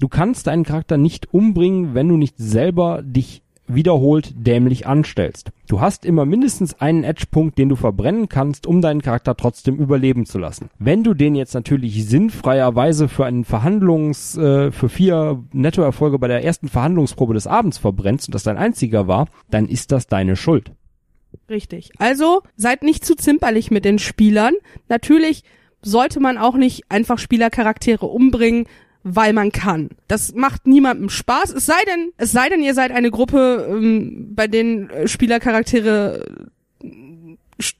[0.00, 5.50] Du kannst deinen Charakter nicht umbringen, wenn du nicht selber dich wiederholt dämlich anstellst.
[5.68, 10.26] Du hast immer mindestens einen Edge-Punkt, den du verbrennen kannst, um deinen Charakter trotzdem überleben
[10.26, 10.70] zu lassen.
[10.78, 16.44] Wenn du den jetzt natürlich sinnfreierweise für einen Verhandlungs, äh, für vier Nettoerfolge bei der
[16.44, 20.72] ersten Verhandlungsprobe des Abends verbrennst und das dein einziger war, dann ist das deine Schuld.
[21.50, 21.92] Richtig.
[21.98, 24.54] Also seid nicht zu zimperlich mit den Spielern.
[24.88, 25.44] Natürlich
[25.82, 28.66] sollte man auch nicht einfach Spielercharaktere umbringen,
[29.02, 29.90] weil man kann.
[30.08, 31.52] Das macht niemandem Spaß.
[31.52, 36.48] Es sei denn, es sei denn, ihr seid eine Gruppe, ähm, bei denen äh, Spielercharaktere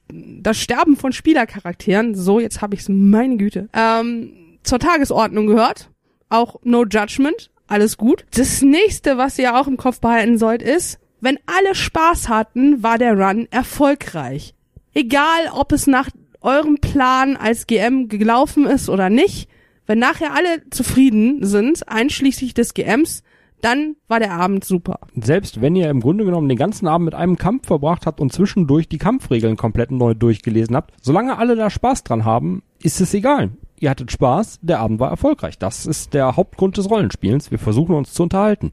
[0.09, 5.89] das Sterben von Spielercharakteren, so jetzt habe ich's, meine Güte, ähm, zur Tagesordnung gehört.
[6.29, 8.25] Auch No Judgment, alles gut.
[8.35, 12.97] Das nächste, was ihr auch im Kopf behalten sollt, ist, wenn alle Spaß hatten, war
[12.97, 14.53] der Run erfolgreich.
[14.93, 16.09] Egal, ob es nach
[16.41, 19.49] eurem Plan als GM gelaufen ist oder nicht,
[19.89, 23.23] wenn nachher alle zufrieden sind, einschließlich des GMs,
[23.59, 24.99] dann war der Abend super.
[25.15, 28.31] Selbst wenn ihr im Grunde genommen den ganzen Abend mit einem Kampf verbracht habt und
[28.31, 33.15] zwischendurch die Kampfregeln komplett neu durchgelesen habt, solange alle da Spaß dran haben, ist es
[33.15, 33.49] egal.
[33.79, 35.57] Ihr hattet Spaß, der Abend war erfolgreich.
[35.57, 37.49] Das ist der Hauptgrund des Rollenspielens.
[37.49, 38.71] Wir versuchen uns zu unterhalten.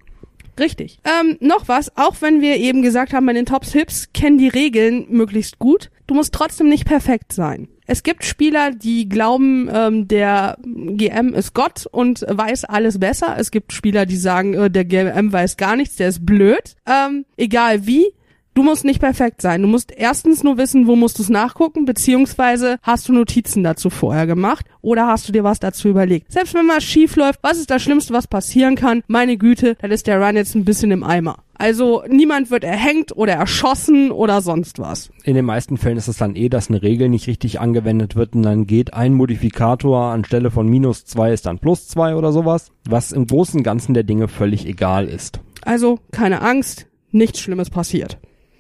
[0.60, 0.98] Richtig.
[1.04, 5.06] Ähm, noch was, auch wenn wir eben gesagt haben, bei den Tops-Hips kennen die Regeln
[5.08, 7.68] möglichst gut, du musst trotzdem nicht perfekt sein.
[7.86, 13.36] Es gibt Spieler, die glauben, ähm, der GM ist Gott und weiß alles besser.
[13.38, 16.74] Es gibt Spieler, die sagen, äh, der GM weiß gar nichts, der ist blöd.
[16.86, 18.12] Ähm, egal wie,
[18.56, 19.60] Du musst nicht perfekt sein.
[19.60, 23.90] Du musst erstens nur wissen, wo musst du es nachgucken, beziehungsweise hast du Notizen dazu
[23.90, 26.32] vorher gemacht oder hast du dir was dazu überlegt.
[26.32, 29.02] Selbst wenn was schief läuft, was ist das Schlimmste, was passieren kann?
[29.08, 31.36] Meine Güte, dann ist der Run jetzt ein bisschen im Eimer.
[31.58, 35.10] Also niemand wird erhängt oder erschossen oder sonst was.
[35.24, 38.34] In den meisten Fällen ist es dann eh, dass eine Regel nicht richtig angewendet wird
[38.34, 42.72] und dann geht ein Modifikator anstelle von minus zwei ist dann plus zwei oder sowas,
[42.88, 45.40] was im Großen und Ganzen der Dinge völlig egal ist.
[45.62, 48.18] Also keine Angst, nichts Schlimmes passiert.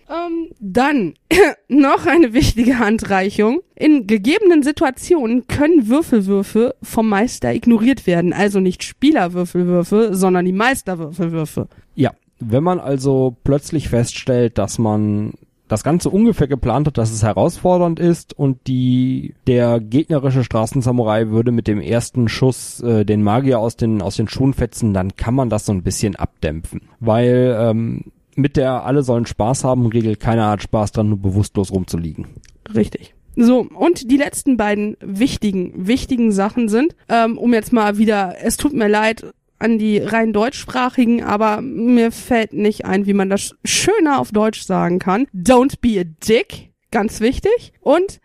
[0.08, 1.14] Ähm, dann
[1.68, 3.60] noch eine wichtige Handreichung.
[3.74, 8.32] In gegebenen Situationen können Würfelwürfe vom Meister ignoriert werden.
[8.32, 11.68] Also nicht Spielerwürfelwürfe, sondern die Meisterwürfelwürfe.
[11.94, 15.34] Ja, wenn man also plötzlich feststellt, dass man
[15.68, 21.50] das Ganze ungefähr geplant hat, dass es herausfordernd ist und die der gegnerische Straßensamurai würde
[21.50, 25.34] mit dem ersten Schuss äh, den Magier aus den aus den Schuhen fetzen, dann kann
[25.34, 28.04] man das so ein bisschen abdämpfen, weil ähm,
[28.36, 32.26] mit der alle sollen Spaß haben Regel keiner hat Spaß dran, nur bewusstlos rumzuliegen.
[32.74, 33.14] Richtig.
[33.38, 38.56] So, und die letzten beiden wichtigen, wichtigen Sachen sind, ähm, um jetzt mal wieder, es
[38.56, 39.26] tut mir leid,
[39.58, 44.62] an die rein deutschsprachigen, aber mir fällt nicht ein, wie man das schöner auf Deutsch
[44.62, 45.26] sagen kann.
[45.34, 47.72] Don't be a dick, ganz wichtig.
[47.80, 48.20] Und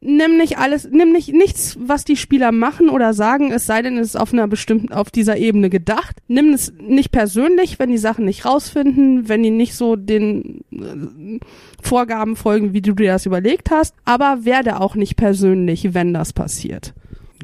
[0.00, 3.98] nimm nicht alles, nimm nicht nichts, was die Spieler machen oder sagen, es sei denn,
[3.98, 6.16] es ist auf einer bestimmten, auf dieser Ebene gedacht.
[6.28, 11.40] Nimm es nicht persönlich, wenn die Sachen nicht rausfinden, wenn die nicht so den äh,
[11.82, 16.32] Vorgaben folgen, wie du dir das überlegt hast, aber werde auch nicht persönlich, wenn das
[16.32, 16.94] passiert.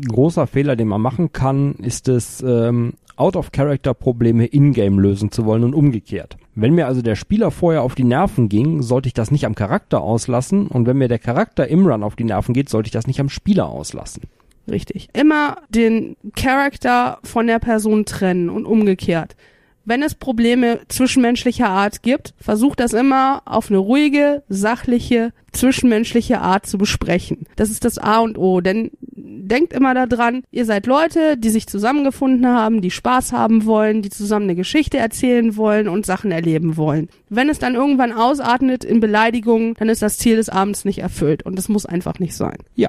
[0.09, 5.75] Großer Fehler, den man machen kann, ist es, ähm, Out-of-Character-Probleme in-game lösen zu wollen und
[5.75, 6.37] umgekehrt.
[6.57, 9.55] Wenn mir also der Spieler vorher auf die Nerven ging, sollte ich das nicht am
[9.55, 12.93] Charakter auslassen und wenn mir der Charakter im Run auf die Nerven geht, sollte ich
[12.93, 14.25] das nicht am Spieler auslassen.
[14.69, 15.09] Richtig.
[15.13, 19.37] Immer den Charakter von der Person trennen und umgekehrt.
[19.85, 26.67] Wenn es Probleme zwischenmenschlicher Art gibt, versucht das immer auf eine ruhige, sachliche, zwischenmenschliche Art
[26.67, 27.47] zu besprechen.
[27.57, 31.67] Das ist das A und O, denn denkt immer daran, ihr seid Leute, die sich
[31.67, 36.77] zusammengefunden haben, die Spaß haben wollen, die zusammen eine Geschichte erzählen wollen und Sachen erleben
[36.77, 37.09] wollen.
[37.29, 41.45] Wenn es dann irgendwann ausatmet in Beleidigungen, dann ist das Ziel des Abends nicht erfüllt
[41.45, 42.59] und das muss einfach nicht sein.
[42.75, 42.89] Ja.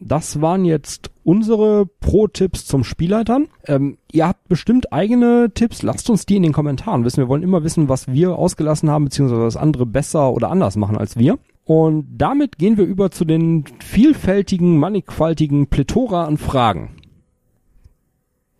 [0.00, 3.48] Das waren jetzt unsere Pro-Tipps zum Spielleitern.
[3.66, 5.82] Ähm, ihr habt bestimmt eigene Tipps.
[5.82, 7.18] Lasst uns die in den Kommentaren wissen.
[7.18, 10.96] Wir wollen immer wissen, was wir ausgelassen haben, beziehungsweise was andere besser oder anders machen
[10.96, 11.38] als wir.
[11.64, 16.90] Und damit gehen wir über zu den vielfältigen, mannigfaltigen Plethora an Fragen.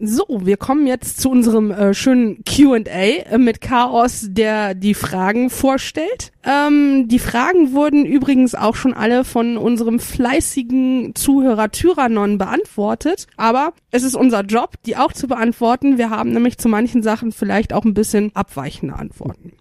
[0.07, 5.49] So, wir kommen jetzt zu unserem äh, schönen Q&A äh, mit Chaos, der die Fragen
[5.49, 6.33] vorstellt.
[6.45, 13.73] Ähm, die Fragen wurden übrigens auch schon alle von unserem fleißigen Zuhörer Tyrannon beantwortet, aber
[13.90, 15.97] es ist unser Job, die auch zu beantworten.
[15.97, 19.53] Wir haben nämlich zu manchen Sachen vielleicht auch ein bisschen abweichende Antworten.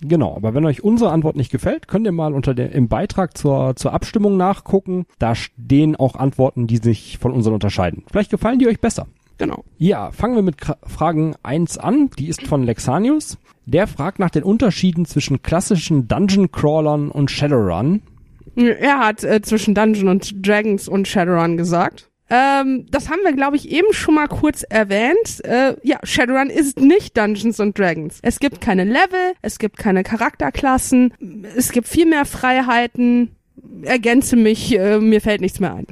[0.00, 3.36] Genau, aber wenn euch unsere Antwort nicht gefällt, könnt ihr mal unter der, im Beitrag
[3.36, 5.06] zur, zur Abstimmung nachgucken.
[5.18, 8.04] Da stehen auch Antworten, die sich von unseren unterscheiden.
[8.08, 9.08] Vielleicht gefallen die euch besser.
[9.38, 9.64] Genau.
[9.78, 12.10] Ja, fangen wir mit Fragen 1 an.
[12.18, 13.38] Die ist von Lexanius.
[13.66, 18.02] Der fragt nach den Unterschieden zwischen klassischen Dungeon Crawlern und Shadowrun.
[18.56, 22.08] Er hat äh, zwischen Dungeon und Dragons und Shadowrun gesagt.
[22.30, 25.44] Ähm, das haben wir, glaube ich, eben schon mal kurz erwähnt.
[25.44, 28.18] Äh, ja, Shadowrun ist nicht Dungeons and Dragons.
[28.22, 31.14] Es gibt keine Level, es gibt keine Charakterklassen,
[31.56, 33.30] es gibt viel mehr Freiheiten.
[33.82, 35.86] Ergänze mich, äh, mir fällt nichts mehr ein.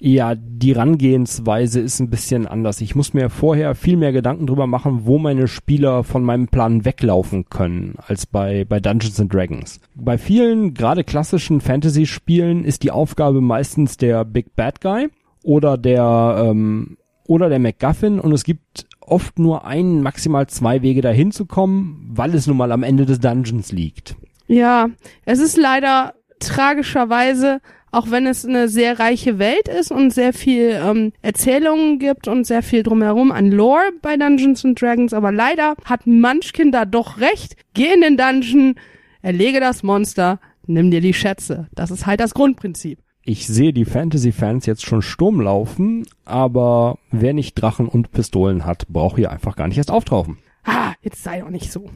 [0.00, 2.80] Ja, die Rangehensweise ist ein bisschen anders.
[2.80, 6.84] Ich muss mir vorher viel mehr Gedanken drüber machen, wo meine Spieler von meinem Plan
[6.84, 9.80] weglaufen können, als bei, bei Dungeons and Dragons.
[9.94, 15.08] Bei vielen, gerade klassischen Fantasy-Spielen, ist die Aufgabe meistens der Big Bad Guy
[15.42, 21.00] oder der, ähm, oder der MacGuffin und es gibt oft nur einen, maximal zwei Wege
[21.00, 24.16] dahin zu kommen, weil es nun mal am Ende des Dungeons liegt.
[24.48, 24.88] Ja,
[25.24, 27.60] es ist leider tragischerweise
[27.92, 32.46] auch wenn es eine sehr reiche Welt ist und sehr viel ähm, Erzählungen gibt und
[32.46, 37.18] sehr viel drumherum an Lore bei Dungeons and Dragons, aber leider hat Munchkin da doch
[37.20, 37.56] recht.
[37.74, 38.74] Geh in den Dungeon,
[39.22, 41.68] erlege das Monster, nimm dir die Schätze.
[41.74, 42.98] Das ist halt das Grundprinzip.
[43.28, 48.86] Ich sehe die Fantasy-Fans jetzt schon Sturm laufen, aber wer nicht Drachen und Pistolen hat,
[48.88, 50.38] braucht hier einfach gar nicht erst auftauchen.
[50.64, 51.90] Ah, jetzt sei doch nicht so.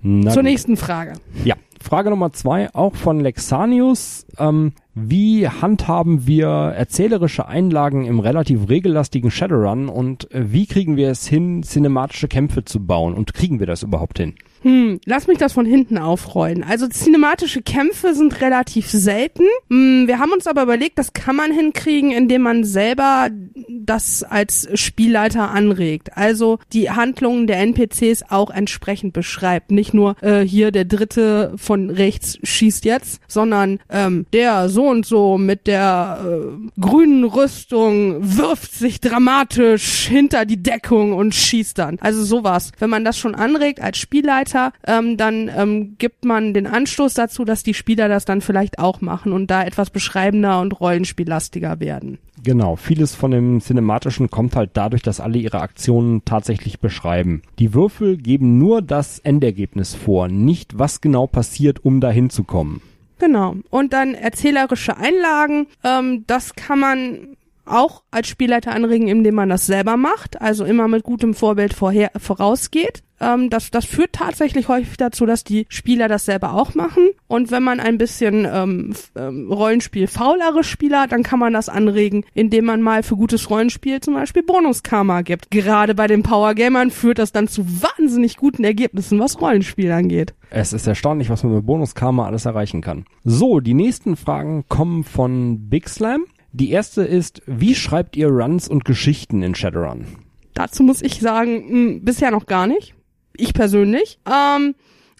[0.00, 0.50] Na Zur gut.
[0.50, 1.14] nächsten Frage.
[1.44, 4.26] Ja, Frage Nummer zwei, auch von Lexanius.
[4.38, 11.10] Ähm, wie handhaben wir erzählerische Einlagen im relativ regellastigen Shadowrun und äh, wie kriegen wir
[11.10, 14.34] es hin, cinematische Kämpfe zu bauen und kriegen wir das überhaupt hin?
[14.62, 16.62] Hm, lass mich das von hinten aufrollen.
[16.62, 19.44] Also cinematische Kämpfe sind relativ selten.
[19.68, 23.28] Hm, wir haben uns aber überlegt, das kann man hinkriegen, indem man selber
[23.68, 26.16] das als Spielleiter anregt.
[26.16, 29.70] Also die Handlungen der NPCs auch entsprechend beschreibt.
[29.70, 35.06] Nicht nur äh, hier der dritte von rechts schießt jetzt, sondern ähm, der so und
[35.06, 41.98] so mit der äh, grünen Rüstung wirft sich dramatisch hinter die Deckung und schießt dann.
[42.00, 42.72] Also sowas.
[42.78, 47.14] Wenn man das schon anregt als Spielleiter, Spielleiter, ähm, dann ähm, gibt man den Anstoß
[47.14, 51.80] dazu, dass die Spieler das dann vielleicht auch machen und da etwas beschreibender und rollenspiellastiger
[51.80, 52.18] werden.
[52.42, 57.42] Genau, vieles von dem Cinematischen kommt halt dadurch, dass alle ihre Aktionen tatsächlich beschreiben.
[57.58, 62.80] Die Würfel geben nur das Endergebnis vor, nicht was genau passiert, um dahin zu kommen.
[63.18, 63.56] Genau.
[63.68, 67.36] Und dann erzählerische Einlagen, ähm, das kann man
[67.70, 72.10] auch als Spielleiter anregen, indem man das selber macht, also immer mit gutem Vorbild vorher,
[72.18, 73.02] vorausgeht.
[73.20, 77.10] Ähm, das, das führt tatsächlich häufig dazu, dass die Spieler das selber auch machen.
[77.28, 82.24] Und wenn man ein bisschen ähm, ähm, Rollenspiel faulere Spieler, dann kann man das anregen,
[82.34, 85.50] indem man mal für gutes Rollenspiel zum Beispiel Bonuskarma gibt.
[85.50, 90.34] Gerade bei den Power Gamern führt das dann zu wahnsinnig guten Ergebnissen, was Rollenspiel angeht.
[90.48, 93.04] Es ist erstaunlich, was man mit Bonuskarma alles erreichen kann.
[93.22, 96.24] So, die nächsten Fragen kommen von Big Slam.
[96.52, 100.06] Die erste ist, wie schreibt ihr Runs und Geschichten in Shadowrun?
[100.54, 102.94] Dazu muss ich sagen, mh, bisher noch gar nicht.
[103.36, 104.18] Ich persönlich.
[104.26, 104.74] Ähm,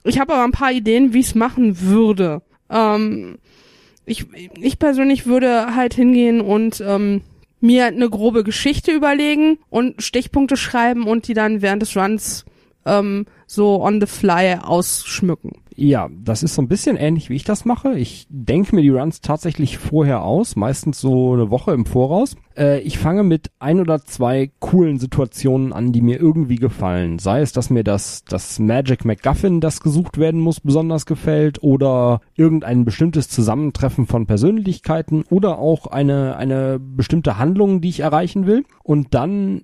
[0.04, 2.42] ich habe aber ein paar Ideen, wie ich es machen würde.
[2.68, 3.38] Ähm,
[4.06, 4.26] ich,
[4.60, 7.22] ich persönlich würde halt hingehen und ähm,
[7.60, 12.44] mir eine grobe Geschichte überlegen und Stichpunkte schreiben und die dann während des Runs
[12.86, 15.50] ähm, so on the fly ausschmücken.
[15.74, 17.98] Ja, das ist so ein bisschen ähnlich, wie ich das mache.
[17.98, 22.36] Ich denke mir die Runs tatsächlich vorher aus, meistens so eine Woche im Voraus.
[22.56, 27.18] Äh, ich fange mit ein oder zwei coolen Situationen an, die mir irgendwie gefallen.
[27.18, 32.20] Sei es, dass mir das, das Magic MacGuffin, das gesucht werden muss, besonders gefällt oder
[32.36, 38.64] irgendein bestimmtes Zusammentreffen von Persönlichkeiten oder auch eine, eine bestimmte Handlung, die ich erreichen will.
[38.84, 39.62] Und dann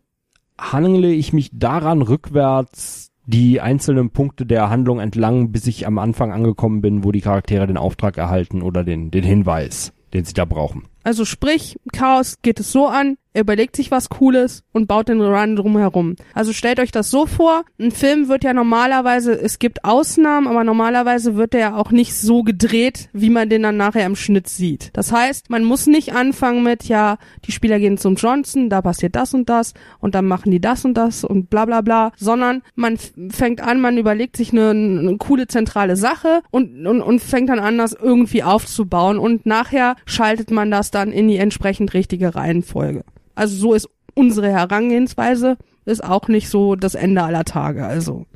[0.59, 6.33] handle ich mich daran rückwärts die einzelnen Punkte der Handlung entlang, bis ich am Anfang
[6.33, 10.45] angekommen bin, wo die Charaktere den Auftrag erhalten oder den, den Hinweis, den sie da
[10.45, 10.85] brauchen.
[11.07, 15.21] Also sprich, Chaos geht es so an, er überlegt sich was Cooles und baut den
[15.21, 16.17] Run drumherum.
[16.33, 20.65] Also stellt euch das so vor, ein Film wird ja normalerweise, es gibt Ausnahmen, aber
[20.65, 24.49] normalerweise wird der ja auch nicht so gedreht, wie man den dann nachher im Schnitt
[24.49, 24.89] sieht.
[24.95, 29.15] Das heißt, man muss nicht anfangen mit, ja, die Spieler gehen zum Johnson, da passiert
[29.15, 32.63] das und das und dann machen die das und das und bla bla bla, sondern
[32.75, 32.97] man
[33.29, 37.59] fängt an, man überlegt sich eine, eine coole zentrale Sache und, und, und fängt dann
[37.59, 43.05] an, das irgendwie aufzubauen und nachher schaltet man das dann in die entsprechend richtige Reihenfolge.
[43.35, 48.27] Also so ist unsere Herangehensweise, ist auch nicht so das Ende aller Tage, also.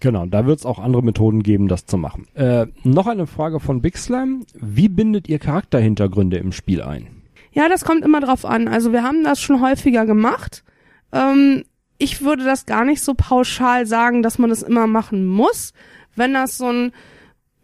[0.00, 2.26] Genau, da wird es auch andere Methoden geben, das zu machen.
[2.34, 4.44] Äh, noch eine Frage von Big Slam.
[4.54, 7.08] Wie bindet ihr Charakterhintergründe im Spiel ein?
[7.52, 8.68] Ja, das kommt immer drauf an.
[8.68, 10.62] Also wir haben das schon häufiger gemacht.
[11.12, 11.64] Ähm,
[11.96, 15.72] ich würde das gar nicht so pauschal sagen, dass man das immer machen muss.
[16.16, 16.92] Wenn das so ein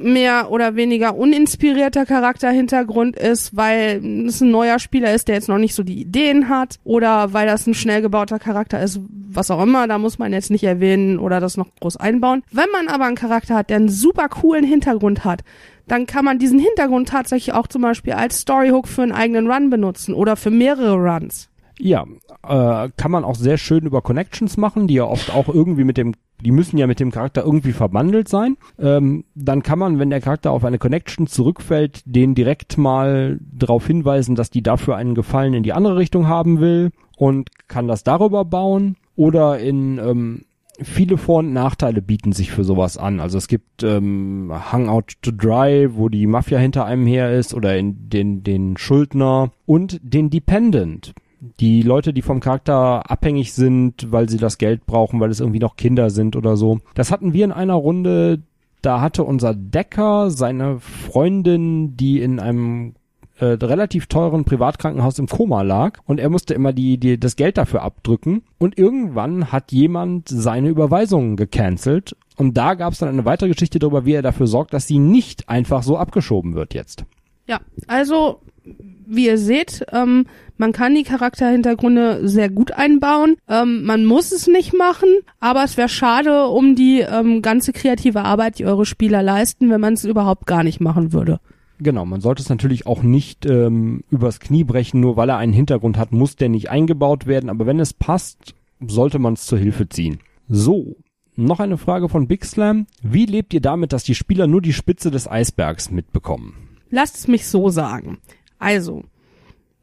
[0.01, 5.59] mehr oder weniger uninspirierter Charakterhintergrund ist, weil es ein neuer Spieler ist, der jetzt noch
[5.59, 9.63] nicht so die Ideen hat oder weil das ein schnell gebauter Charakter ist, was auch
[9.63, 12.43] immer, da muss man jetzt nicht erwähnen oder das noch groß einbauen.
[12.51, 15.43] Wenn man aber einen Charakter hat, der einen super coolen Hintergrund hat,
[15.87, 19.71] dann kann man diesen Hintergrund tatsächlich auch zum Beispiel als Storyhook für einen eigenen Run
[19.71, 21.49] benutzen oder für mehrere Runs.
[21.79, 22.05] Ja,
[22.47, 25.97] äh, kann man auch sehr schön über Connections machen, die ja oft auch irgendwie mit
[25.97, 28.57] dem, die müssen ja mit dem Charakter irgendwie verbandelt sein.
[28.79, 33.87] Ähm, dann kann man, wenn der Charakter auf eine Connection zurückfällt, den direkt mal darauf
[33.87, 38.05] hinweisen, dass die dafür einen Gefallen in die andere Richtung haben will und kann das
[38.05, 38.97] darüber bauen.
[39.17, 40.43] Oder in ähm,
[40.83, 43.21] viele Vor- und Nachteile bieten sich für sowas an.
[43.21, 47.77] Also es gibt ähm, Hangout to Dry, wo die Mafia hinter einem her ist, oder
[47.77, 54.29] in den, den Schuldner und den Dependent die Leute, die vom Charakter abhängig sind, weil
[54.29, 56.81] sie das Geld brauchen, weil es irgendwie noch Kinder sind oder so.
[56.95, 58.43] Das hatten wir in einer Runde,
[58.83, 62.95] da hatte unser Decker seine Freundin, die in einem
[63.39, 67.57] äh, relativ teuren Privatkrankenhaus im Koma lag und er musste immer die, die das Geld
[67.57, 73.25] dafür abdrücken und irgendwann hat jemand seine Überweisungen gecancelt und da gab es dann eine
[73.25, 77.05] weitere Geschichte darüber, wie er dafür sorgt, dass sie nicht einfach so abgeschoben wird jetzt.
[77.47, 83.37] Ja, also wie ihr seht, ähm, man kann die Charakterhintergründe sehr gut einbauen.
[83.49, 85.09] Ähm, man muss es nicht machen,
[85.41, 89.81] aber es wäre schade um die ähm, ganze kreative Arbeit, die eure Spieler leisten, wenn
[89.81, 91.41] man es überhaupt gar nicht machen würde.
[91.79, 95.55] Genau, man sollte es natürlich auch nicht ähm, übers Knie brechen, nur weil er einen
[95.55, 98.55] Hintergrund hat, muss der nicht eingebaut werden, aber wenn es passt,
[98.87, 100.19] sollte man es zur Hilfe ziehen.
[100.47, 100.97] So,
[101.37, 102.87] noch eine Frage von Big Slam.
[103.03, 106.69] Wie lebt ihr damit, dass die Spieler nur die Spitze des Eisbergs mitbekommen?
[106.91, 108.19] Lasst es mich so sagen.
[108.61, 109.03] Also,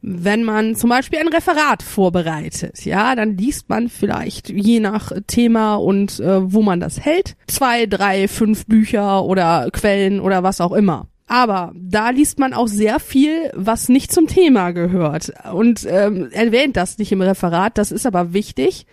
[0.00, 5.74] wenn man zum Beispiel ein Referat vorbereitet, ja, dann liest man vielleicht je nach Thema
[5.74, 10.72] und äh, wo man das hält, zwei, drei, fünf Bücher oder Quellen oder was auch
[10.72, 11.08] immer.
[11.26, 16.76] Aber da liest man auch sehr viel, was nicht zum Thema gehört und ähm, erwähnt
[16.76, 17.76] das nicht im Referat.
[17.76, 18.86] Das ist aber wichtig,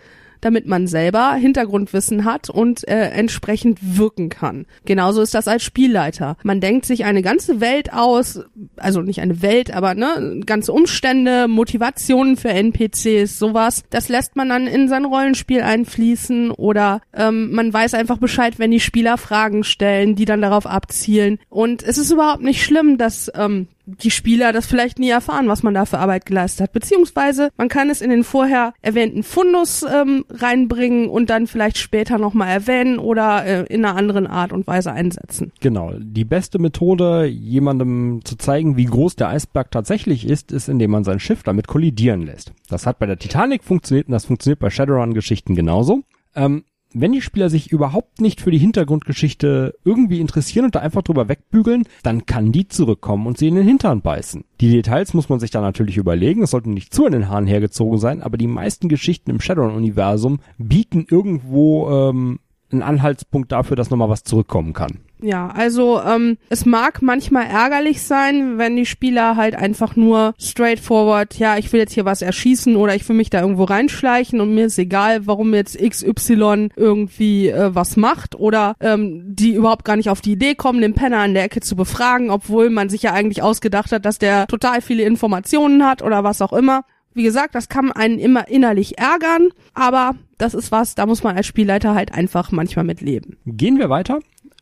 [0.45, 4.67] damit man selber Hintergrundwissen hat und äh, entsprechend wirken kann.
[4.85, 6.37] Genauso ist das als Spielleiter.
[6.43, 8.41] Man denkt sich eine ganze Welt aus,
[8.77, 13.83] also nicht eine Welt, aber ne, ganze Umstände, Motivationen für NPCs, sowas.
[13.89, 18.69] Das lässt man dann in sein Rollenspiel einfließen oder ähm, man weiß einfach Bescheid, wenn
[18.69, 21.39] die Spieler Fragen stellen, die dann darauf abzielen.
[21.49, 25.63] Und es ist überhaupt nicht schlimm, dass ähm, die Spieler das vielleicht nie erfahren, was
[25.63, 26.73] man da für Arbeit geleistet hat.
[26.73, 32.17] Beziehungsweise man kann es in den vorher erwähnten Fundus ähm, reinbringen und dann vielleicht später
[32.17, 35.51] nochmal erwähnen oder äh, in einer anderen Art und Weise einsetzen.
[35.59, 35.93] Genau.
[35.99, 41.03] Die beste Methode, jemandem zu zeigen, wie groß der Eisberg tatsächlich ist, ist, indem man
[41.03, 42.53] sein Schiff damit kollidieren lässt.
[42.69, 46.01] Das hat bei der Titanic funktioniert und das funktioniert bei Shadowrun-Geschichten genauso.
[46.35, 46.63] Ähm,
[46.95, 51.27] wenn die Spieler sich überhaupt nicht für die Hintergrundgeschichte irgendwie interessieren und da einfach drüber
[51.27, 54.45] wegbügeln, dann kann die zurückkommen und sie in den Hintern beißen.
[54.61, 57.47] Die Details muss man sich da natürlich überlegen, es sollten nicht zu in den Haaren
[57.47, 62.39] hergezogen sein, aber die meisten Geschichten im Shadowrun-Universum bieten irgendwo ähm,
[62.71, 64.99] einen Anhaltspunkt dafür, dass nochmal was zurückkommen kann.
[65.21, 71.39] Ja, also ähm, es mag manchmal ärgerlich sein, wenn die Spieler halt einfach nur straightforward,
[71.39, 74.53] ja, ich will jetzt hier was erschießen oder ich will mich da irgendwo reinschleichen und
[74.53, 79.95] mir ist egal, warum jetzt XY irgendwie äh, was macht oder ähm, die überhaupt gar
[79.95, 83.01] nicht auf die Idee kommen, den Penner an der Ecke zu befragen, obwohl man sich
[83.01, 86.83] ja eigentlich ausgedacht hat, dass der total viele Informationen hat oder was auch immer.
[87.15, 91.37] Wie gesagt, das kann einen immer innerlich ärgern, aber das ist was, da muss man
[91.37, 93.37] als Spielleiter halt einfach manchmal mit leben.
[93.45, 94.19] Gehen wir weiter.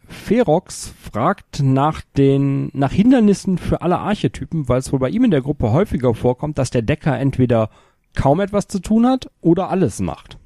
[0.07, 5.31] Ferox fragt nach den, nach Hindernissen für alle Archetypen, weil es wohl bei ihm in
[5.31, 7.71] der Gruppe häufiger vorkommt, dass der Decker entweder
[8.13, 10.37] kaum etwas zu tun hat oder alles macht.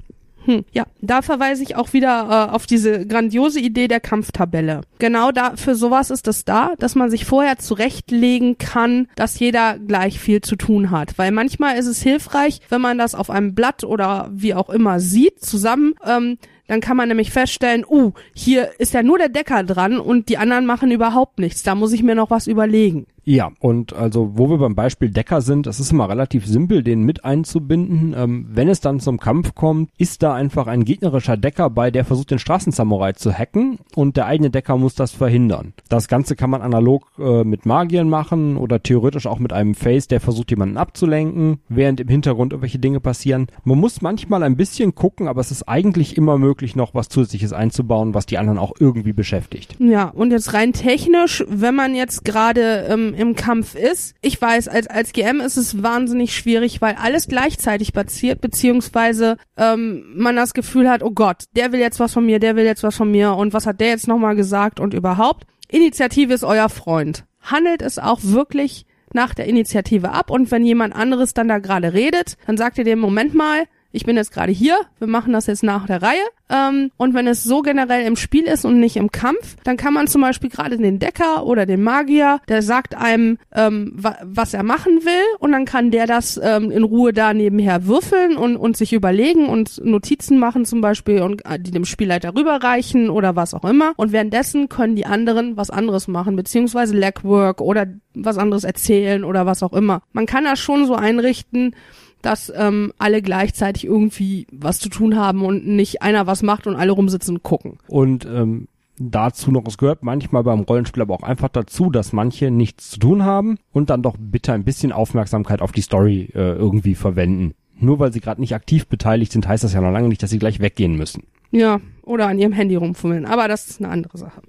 [0.48, 4.82] Hm, ja, da verweise ich auch wieder äh, auf diese grandiose Idee der Kampftabelle.
[4.98, 9.78] Genau da für sowas ist es da, dass man sich vorher zurechtlegen kann, dass jeder
[9.78, 11.18] gleich viel zu tun hat.
[11.18, 15.02] Weil manchmal ist es hilfreich, wenn man das auf einem Blatt oder wie auch immer
[15.02, 15.96] sieht, zusammen.
[16.06, 20.30] Ähm, dann kann man nämlich feststellen, uh, hier ist ja nur der Decker dran und
[20.30, 21.64] die anderen machen überhaupt nichts.
[21.64, 23.06] Da muss ich mir noch was überlegen.
[23.30, 27.02] Ja, und also wo wir beim Beispiel Decker sind, es ist immer relativ simpel, den
[27.02, 28.16] mit einzubinden.
[28.18, 32.06] Ähm, wenn es dann zum Kampf kommt, ist da einfach ein gegnerischer Decker bei, der
[32.06, 35.74] versucht, den Straßensamurai zu hacken und der eigene Decker muss das verhindern.
[35.90, 40.08] Das Ganze kann man analog äh, mit Magiern machen oder theoretisch auch mit einem Face,
[40.08, 43.48] der versucht, jemanden abzulenken, während im Hintergrund irgendwelche Dinge passieren.
[43.66, 47.52] Man muss manchmal ein bisschen gucken, aber es ist eigentlich immer möglich, noch was Zusätzliches
[47.52, 49.76] einzubauen, was die anderen auch irgendwie beschäftigt.
[49.80, 54.16] Ja, und jetzt rein technisch, wenn man jetzt gerade ähm, im Kampf ist.
[54.22, 60.06] Ich weiß, als, als GM ist es wahnsinnig schwierig, weil alles gleichzeitig passiert, beziehungsweise ähm,
[60.16, 62.84] man das Gefühl hat, oh Gott, der will jetzt was von mir, der will jetzt
[62.84, 65.46] was von mir und was hat der jetzt nochmal gesagt und überhaupt.
[65.68, 67.26] Initiative ist euer Freund.
[67.42, 71.94] Handelt es auch wirklich nach der Initiative ab und wenn jemand anderes dann da gerade
[71.94, 73.66] redet, dann sagt ihr dem Moment mal,
[73.98, 76.22] ich bin jetzt gerade hier, wir machen das jetzt nach der Reihe.
[76.50, 79.94] Ähm, und wenn es so generell im Spiel ist und nicht im Kampf, dann kann
[79.94, 84.54] man zum Beispiel gerade den Decker oder den Magier, der sagt einem, ähm, wa was
[84.54, 88.56] er machen will und dann kann der das ähm, in Ruhe da nebenher würfeln und,
[88.56, 93.36] und sich überlegen und Notizen machen zum Beispiel und äh, die dem Spielleiter rüberreichen oder
[93.36, 93.94] was auch immer.
[93.98, 99.48] Und währenddessen können die anderen was anderes machen, beziehungsweise Legwork oder was anderes erzählen oder
[99.48, 100.04] was auch immer.
[100.14, 101.76] Man kann das schon so einrichten,
[102.22, 106.76] dass ähm, alle gleichzeitig irgendwie was zu tun haben und nicht einer was macht und
[106.76, 107.78] alle rumsitzen und gucken.
[107.88, 108.68] Und ähm,
[109.00, 113.00] dazu noch, es gehört manchmal beim Rollenspiel aber auch einfach dazu, dass manche nichts zu
[113.00, 117.54] tun haben und dann doch bitte ein bisschen Aufmerksamkeit auf die Story äh, irgendwie verwenden.
[117.80, 120.32] Nur weil sie gerade nicht aktiv beteiligt sind, heißt das ja noch lange nicht, dass
[120.32, 121.24] sie gleich weggehen müssen.
[121.52, 124.42] Ja, oder an ihrem Handy rumfummeln, aber das ist eine andere Sache.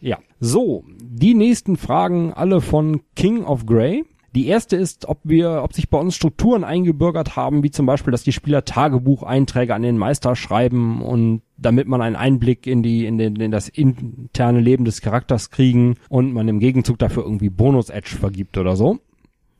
[0.00, 4.04] Ja, so, die nächsten Fragen alle von King of Grey.
[4.34, 8.10] Die erste ist, ob wir, ob sich bei uns Strukturen eingebürgert haben, wie zum Beispiel,
[8.10, 13.06] dass die Spieler Tagebucheinträge an den Meister schreiben und damit man einen Einblick in die,
[13.06, 17.48] in, den, in das interne Leben des Charakters kriegen und man im Gegenzug dafür irgendwie
[17.48, 18.98] Bonus-Edge vergibt oder so.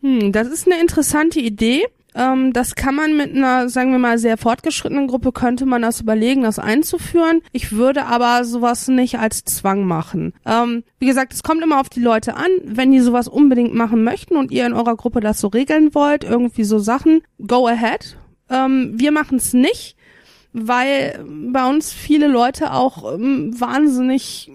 [0.03, 1.87] Hm, das ist eine interessante Idee.
[2.19, 6.01] Ähm, das kann man mit einer, sagen wir mal, sehr fortgeschrittenen Gruppe, könnte man das
[6.01, 7.41] überlegen, das einzuführen.
[7.53, 10.35] Ich würde aber sowas nicht als Zwang machen.
[10.45, 12.51] Ähm, wie gesagt, es kommt immer auf die Leute an.
[12.65, 16.25] Wenn die sowas unbedingt machen möchten und ihr in eurer Gruppe das so regeln wollt,
[16.25, 18.17] irgendwie so Sachen, go ahead.
[18.51, 19.97] Ähm, wir machen es nicht
[20.53, 24.51] weil bei uns viele Leute auch ähm, wahnsinnig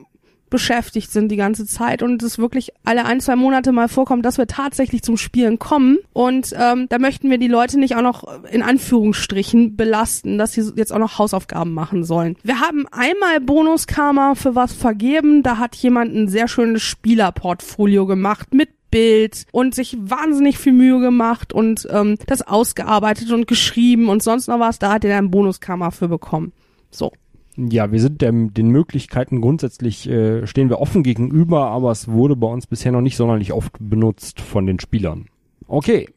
[0.53, 4.37] beschäftigt sind die ganze Zeit und es wirklich alle ein, zwei Monate mal vorkommt, dass
[4.37, 5.97] wir tatsächlich zum Spielen kommen.
[6.13, 10.71] Und ähm, da möchten wir die Leute nicht auch noch in Anführungsstrichen belasten, dass sie
[10.75, 12.37] jetzt auch noch Hausaufgaben machen sollen.
[12.43, 15.41] Wir haben einmal Bonuskarma für was vergeben.
[15.41, 20.99] Da hat jemand ein sehr schönes Spielerportfolio gemacht mit Bild und sich wahnsinnig viel Mühe
[20.99, 25.31] gemacht und ähm, das ausgearbeitet und geschrieben und sonst noch was, da hat er einen
[25.31, 26.53] Bonuskammer für bekommen.
[26.91, 27.11] So.
[27.55, 32.35] Ja, wir sind dem, den Möglichkeiten grundsätzlich, äh, stehen wir offen gegenüber, aber es wurde
[32.35, 35.27] bei uns bisher noch nicht sonderlich oft benutzt von den Spielern.
[35.67, 36.09] Okay,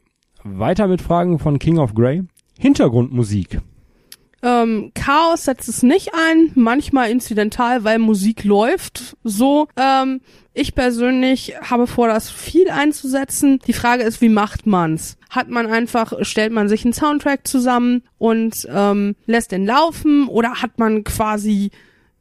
[0.44, 2.22] weiter mit Fragen von King of Grey.
[2.58, 3.60] Hintergrundmusik.
[4.46, 9.16] Ähm, Chaos setzt es nicht ein, manchmal incidental, weil Musik läuft.
[9.24, 10.20] So, ähm,
[10.54, 13.58] ich persönlich habe vor, das viel einzusetzen.
[13.66, 15.16] Die Frage ist, wie macht man's?
[15.30, 20.62] Hat man einfach, stellt man sich einen Soundtrack zusammen und ähm, lässt den laufen oder
[20.62, 21.72] hat man quasi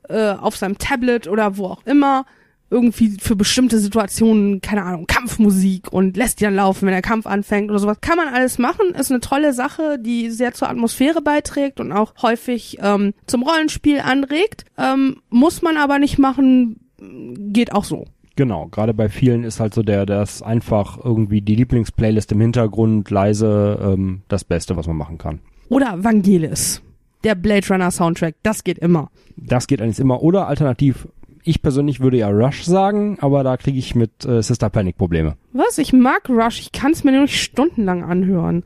[0.10, 2.26] äh, auf seinem Tablet oder wo auch immer
[2.70, 7.28] irgendwie für bestimmte Situationen, keine Ahnung, Kampfmusik und lässt die dann laufen, wenn der Kampf
[7.28, 8.02] anfängt oder sowas.
[8.02, 12.14] Kann man alles machen, ist eine tolle Sache, die sehr zur Atmosphäre beiträgt und auch
[12.22, 14.66] häufig ähm, zum Rollenspiel anregt.
[14.78, 18.06] Ähm, muss man aber nicht machen, geht auch so.
[18.36, 23.10] Genau, gerade bei vielen ist halt so der, das einfach irgendwie die Lieblingsplaylist im Hintergrund
[23.10, 25.40] leise ähm, das Beste, was man machen kann.
[25.70, 26.82] Oder Vangelis.
[27.24, 29.10] Der Blade Runner Soundtrack, das geht immer.
[29.38, 30.22] Das geht eigentlich immer.
[30.22, 31.08] Oder alternativ
[31.46, 35.38] ich persönlich würde ja Rush sagen, aber da kriege ich mit äh, Sister Panic Probleme.
[35.54, 35.78] Was?
[35.78, 36.60] Ich mag Rush.
[36.60, 38.64] Ich kann es mir nur nicht stundenlang anhören.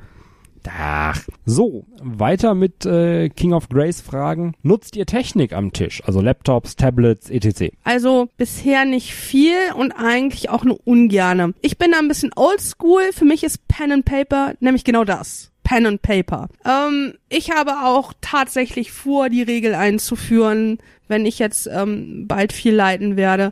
[0.67, 1.21] Ach.
[1.45, 4.53] So, weiter mit äh, King of Grace Fragen.
[4.61, 6.03] Nutzt ihr Technik am Tisch?
[6.05, 7.73] Also Laptops, Tablets, etc.?
[7.83, 11.53] Also bisher nicht viel und eigentlich auch nur ungerne.
[11.61, 13.01] Ich bin da ein bisschen oldschool.
[13.13, 15.51] Für mich ist Pen and Paper nämlich genau das.
[15.63, 16.49] Pen and Paper.
[16.65, 22.73] Ähm, ich habe auch tatsächlich vor, die Regel einzuführen, wenn ich jetzt ähm, bald viel
[22.73, 23.51] leiten werde,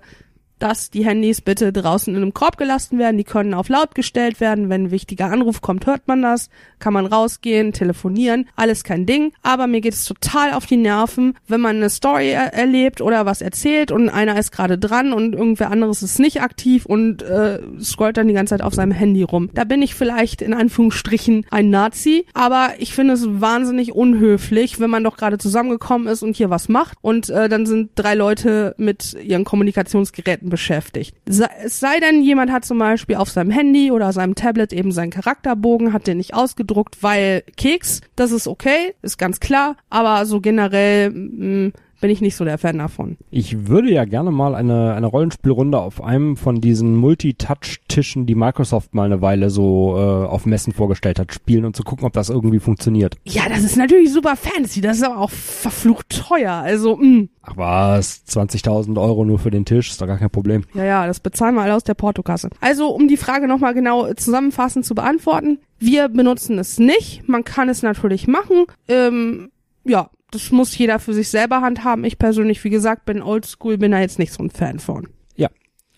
[0.59, 3.17] dass die Handys bitte draußen in einem Korb gelassen werden.
[3.17, 4.69] Die können auf laut gestellt werden.
[4.69, 6.49] Wenn ein wichtiger Anruf kommt, hört man das.
[6.79, 8.47] Kann man rausgehen, telefonieren.
[8.55, 9.33] Alles kein Ding.
[9.41, 13.25] Aber mir geht es total auf die Nerven, wenn man eine Story er erlebt oder
[13.25, 17.59] was erzählt und einer ist gerade dran und irgendwer anderes ist nicht aktiv und äh,
[17.81, 19.49] scrollt dann die ganze Zeit auf seinem Handy rum.
[19.53, 22.25] Da bin ich vielleicht in Anführungsstrichen ein Nazi.
[22.33, 26.69] Aber ich finde es wahnsinnig unhöflich, wenn man doch gerade zusammengekommen ist und hier was
[26.69, 31.15] macht und äh, dann sind drei Leute mit ihren Kommunikationsgeräten Leuten beschäftigt.
[31.25, 35.11] Es sei denn, jemand hat zum Beispiel auf seinem Handy oder seinem Tablet eben seinen
[35.11, 40.41] Charakterbogen, hat den nicht ausgedruckt, weil Keks, das ist okay, ist ganz klar, aber so
[40.41, 43.17] generell mh, mm, bin ich nicht so der Fan davon.
[43.31, 48.93] Ich würde ja gerne mal eine, eine Rollenspielrunde auf einem von diesen Multi-Touch-Tischen, die Microsoft
[48.93, 52.29] mal eine Weile so äh, auf Messen vorgestellt hat, spielen und zu gucken, ob das
[52.29, 53.17] irgendwie funktioniert.
[53.25, 57.05] Ja, das ist natürlich super fancy, das ist aber auch verflucht teuer, also mh.
[57.05, 57.29] Mm.
[57.49, 60.65] Ach was, 20.000 Euro nur für den Tisch, ist doch gar kein Problem.
[60.73, 62.49] Ja, ja, das bezahlen wir alle aus der Portokasse.
[62.59, 67.69] Also, um die Frage nochmal genau zusammenfassend zu beantworten, wir benutzen es nicht, man kann
[67.69, 69.49] es natürlich machen, ähm,
[69.85, 72.03] ja, das muss jeder für sich selber handhaben.
[72.03, 75.07] Ich persönlich, wie gesagt, bin oldschool, bin da jetzt nicht so ein Fan von.
[75.35, 75.49] Ja.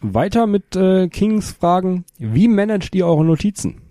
[0.01, 2.05] Weiter mit äh, Kings Fragen.
[2.17, 3.81] Wie managt ihr eure Notizen?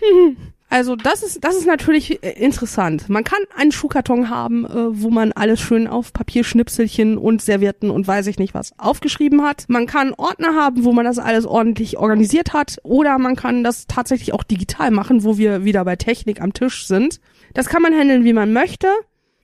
[0.70, 3.08] Also das ist das ist natürlich äh, interessant.
[3.08, 8.06] Man kann einen Schuhkarton haben, äh, wo man alles schön auf Papierschnipselchen und Servietten und
[8.06, 9.64] weiß ich nicht was aufgeschrieben hat.
[9.68, 12.76] Man kann Ordner haben, wo man das alles ordentlich organisiert hat.
[12.82, 16.86] Oder man kann das tatsächlich auch digital machen, wo wir wieder bei Technik am Tisch
[16.86, 17.18] sind.
[17.54, 18.88] Das kann man handeln, wie man möchte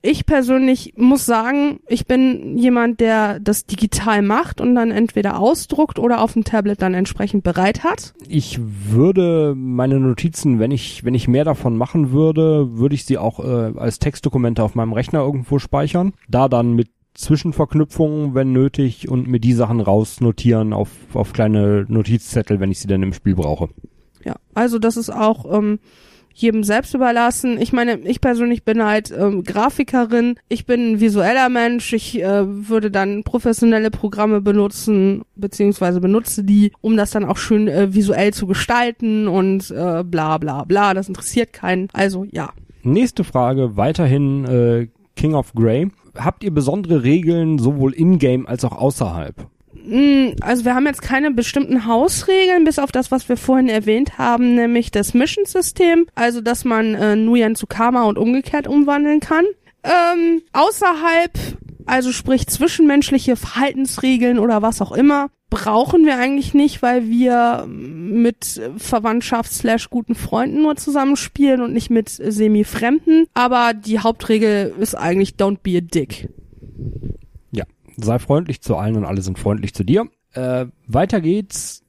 [0.05, 5.99] ich persönlich muss sagen, ich bin jemand, der das digital macht und dann entweder ausdruckt
[5.99, 8.13] oder auf dem Tablet dann entsprechend bereit hat.
[8.27, 13.17] Ich würde meine Notizen, wenn ich, wenn ich mehr davon machen würde, würde ich sie
[13.17, 16.13] auch äh, als Textdokumente auf meinem Rechner irgendwo speichern.
[16.29, 22.59] Da dann mit Zwischenverknüpfungen, wenn nötig, und mir die Sachen rausnotieren auf, auf kleine Notizzettel,
[22.59, 23.69] wenn ich sie dann im Spiel brauche.
[24.23, 25.79] Ja, also das ist auch ähm,
[26.35, 27.59] jedem selbst überlassen.
[27.59, 32.43] Ich meine, ich persönlich bin halt ähm, Grafikerin, ich bin ein visueller Mensch, ich äh,
[32.45, 38.33] würde dann professionelle Programme benutzen, beziehungsweise benutze die, um das dann auch schön äh, visuell
[38.33, 40.93] zu gestalten und äh, bla bla bla.
[40.93, 41.87] Das interessiert keinen.
[41.93, 42.51] Also ja.
[42.83, 45.89] Nächste Frage, weiterhin äh, King of Grey.
[46.17, 49.47] Habt ihr besondere Regeln sowohl in-game als auch außerhalb?
[49.87, 54.17] Mm, also wir haben jetzt keine bestimmten Hausregeln, bis auf das, was wir vorhin erwähnt
[54.17, 59.45] haben, nämlich das Mission-System, also dass man äh, Nuyen zu Karma und umgekehrt umwandeln kann.
[59.83, 61.31] Ähm, außerhalb,
[61.85, 68.59] also sprich zwischenmenschliche Verhaltensregeln oder was auch immer, brauchen wir eigentlich nicht, weil wir mit
[68.77, 73.27] Verwandtschaft slash guten Freunden nur zusammenspielen und nicht mit semi-Fremden.
[73.35, 76.29] Aber die Hauptregel ist eigentlich don't be a dick
[77.97, 80.07] sei freundlich zu allen und alle sind freundlich zu dir.
[80.33, 81.81] Äh, weiter geht's.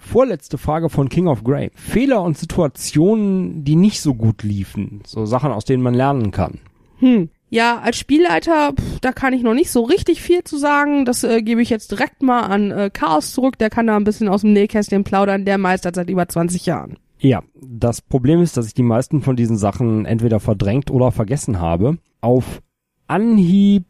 [0.00, 1.70] Vorletzte Frage von King of Grey.
[1.74, 5.02] Fehler und Situationen, die nicht so gut liefen.
[5.06, 6.60] So Sachen, aus denen man lernen kann.
[6.98, 7.30] Hm.
[7.48, 11.04] Ja, als Spielleiter, pff, da kann ich noch nicht so richtig viel zu sagen.
[11.04, 13.58] Das äh, gebe ich jetzt direkt mal an äh, Chaos zurück.
[13.58, 15.44] Der kann da ein bisschen aus dem Nähkästchen plaudern.
[15.44, 16.98] Der meistert seit über 20 Jahren.
[17.18, 21.60] Ja, das Problem ist, dass ich die meisten von diesen Sachen entweder verdrängt oder vergessen
[21.60, 21.98] habe.
[22.20, 22.60] Auf
[23.06, 23.86] Anhieb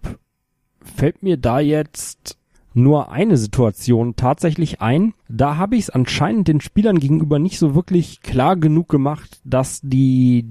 [0.84, 2.38] fällt mir da jetzt
[2.74, 5.14] nur eine Situation tatsächlich ein.
[5.28, 9.80] Da habe ich es anscheinend den Spielern gegenüber nicht so wirklich klar genug gemacht, dass
[9.82, 10.44] die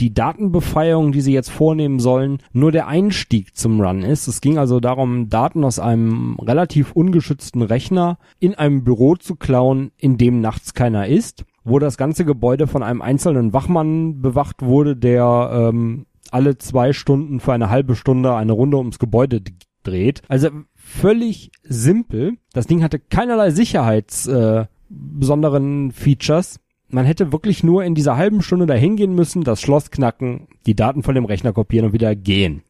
[0.00, 4.28] die Datenbefreiung, die sie jetzt vornehmen sollen, nur der Einstieg zum Run ist.
[4.28, 9.92] Es ging also darum, Daten aus einem relativ ungeschützten Rechner in einem Büro zu klauen,
[9.98, 14.96] in dem nachts keiner ist, wo das ganze Gebäude von einem einzelnen Wachmann bewacht wurde,
[14.96, 19.42] der ähm, alle zwei Stunden für eine halbe Stunde eine Runde ums Gebäude
[19.82, 20.22] dreht.
[20.28, 22.36] Also völlig simpel.
[22.52, 26.60] Das Ding hatte keinerlei Sicherheits äh, besonderen Features.
[26.88, 30.74] Man hätte wirklich nur in dieser halben Stunde dahin gehen müssen, das Schloss knacken, die
[30.74, 32.62] Daten von dem Rechner kopieren und wieder gehen.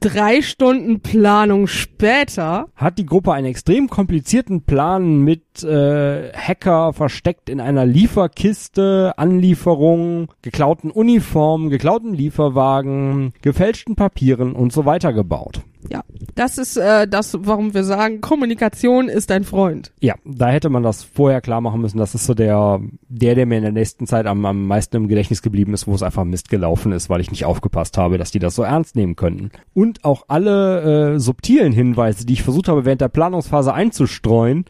[0.00, 7.48] Drei Stunden Planung später Hat die Gruppe einen extrem komplizierten Plan mit äh, Hacker versteckt
[7.48, 15.62] in einer Lieferkiste, Anlieferung, geklauten Uniformen, geklauten Lieferwagen, gefälschten Papieren und so weiter gebaut.
[15.90, 16.02] Ja,
[16.34, 19.92] das ist äh, das, warum wir sagen, Kommunikation ist ein Freund.
[20.00, 21.98] Ja, da hätte man das vorher klar machen müssen.
[21.98, 25.08] Das ist so der, der, der mir in der nächsten Zeit am, am meisten im
[25.08, 28.30] Gedächtnis geblieben ist, wo es einfach Mist gelaufen ist, weil ich nicht aufgepasst habe, dass
[28.30, 29.50] die das so ernst nehmen könnten.
[29.74, 34.66] Und auch alle äh, subtilen Hinweise, die ich versucht habe, während der Planungsphase einzustreuen,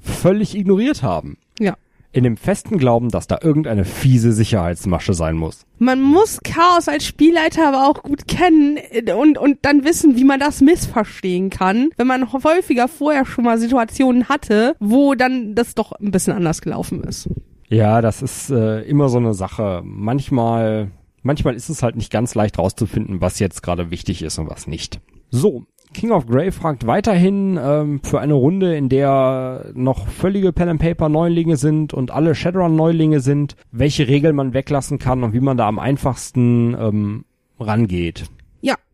[0.00, 1.36] völlig ignoriert haben.
[1.58, 1.76] Ja.
[2.12, 5.64] In dem festen Glauben, dass da irgendeine fiese Sicherheitsmasche sein muss.
[5.78, 10.24] Man muss Chaos als Spielleiter aber auch gut kennen äh, und, und dann wissen, wie
[10.24, 15.76] man das missverstehen kann, wenn man häufiger vorher schon mal Situationen hatte, wo dann das
[15.76, 17.28] doch ein bisschen anders gelaufen ist.
[17.68, 19.80] Ja, das ist äh, immer so eine Sache.
[19.84, 20.90] Manchmal,
[21.22, 24.66] manchmal ist es halt nicht ganz leicht rauszufinden, was jetzt gerade wichtig ist und was
[24.66, 25.00] nicht.
[25.30, 30.68] So, King of Grey fragt weiterhin ähm, für eine Runde, in der noch völlige Pen
[30.68, 35.32] and Paper Neulinge sind und alle Shadowrun Neulinge sind, welche Regeln man weglassen kann und
[35.32, 37.24] wie man da am einfachsten ähm,
[37.58, 38.30] rangeht.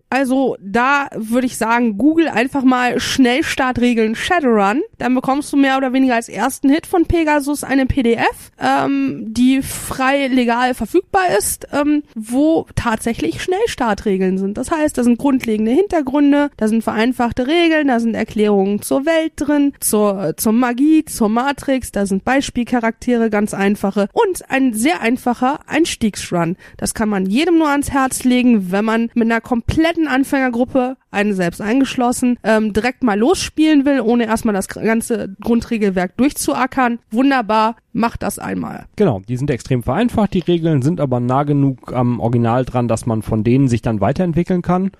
[0.09, 4.83] Also da würde ich sagen, google einfach mal Schnellstartregeln Shadowrun.
[4.99, 9.63] Dann bekommst du mehr oder weniger als ersten Hit von Pegasus eine PDF, ähm, die
[9.63, 14.57] frei legal verfügbar ist, ähm, wo tatsächlich Schnellstartregeln sind.
[14.59, 19.33] Das heißt, da sind grundlegende Hintergründe, da sind vereinfachte Regeln, da sind Erklärungen zur Welt
[19.37, 25.61] drin, zur, zur Magie, zur Matrix, da sind Beispielcharaktere, ganz einfache und ein sehr einfacher
[25.67, 26.57] Einstiegsrun.
[26.77, 29.41] Das kann man jedem nur ans Herz legen, wenn man mit einer
[29.97, 36.17] kompletten Anfängergruppe, eine selbst eingeschlossen, ähm, direkt mal losspielen will, ohne erstmal das ganze Grundregelwerk
[36.17, 36.99] durchzuackern.
[37.11, 38.85] Wunderbar, macht das einmal.
[38.97, 43.07] Genau, die sind extrem vereinfacht, die Regeln sind aber nah genug am Original dran, dass
[43.07, 44.91] man von denen sich dann weiterentwickeln kann.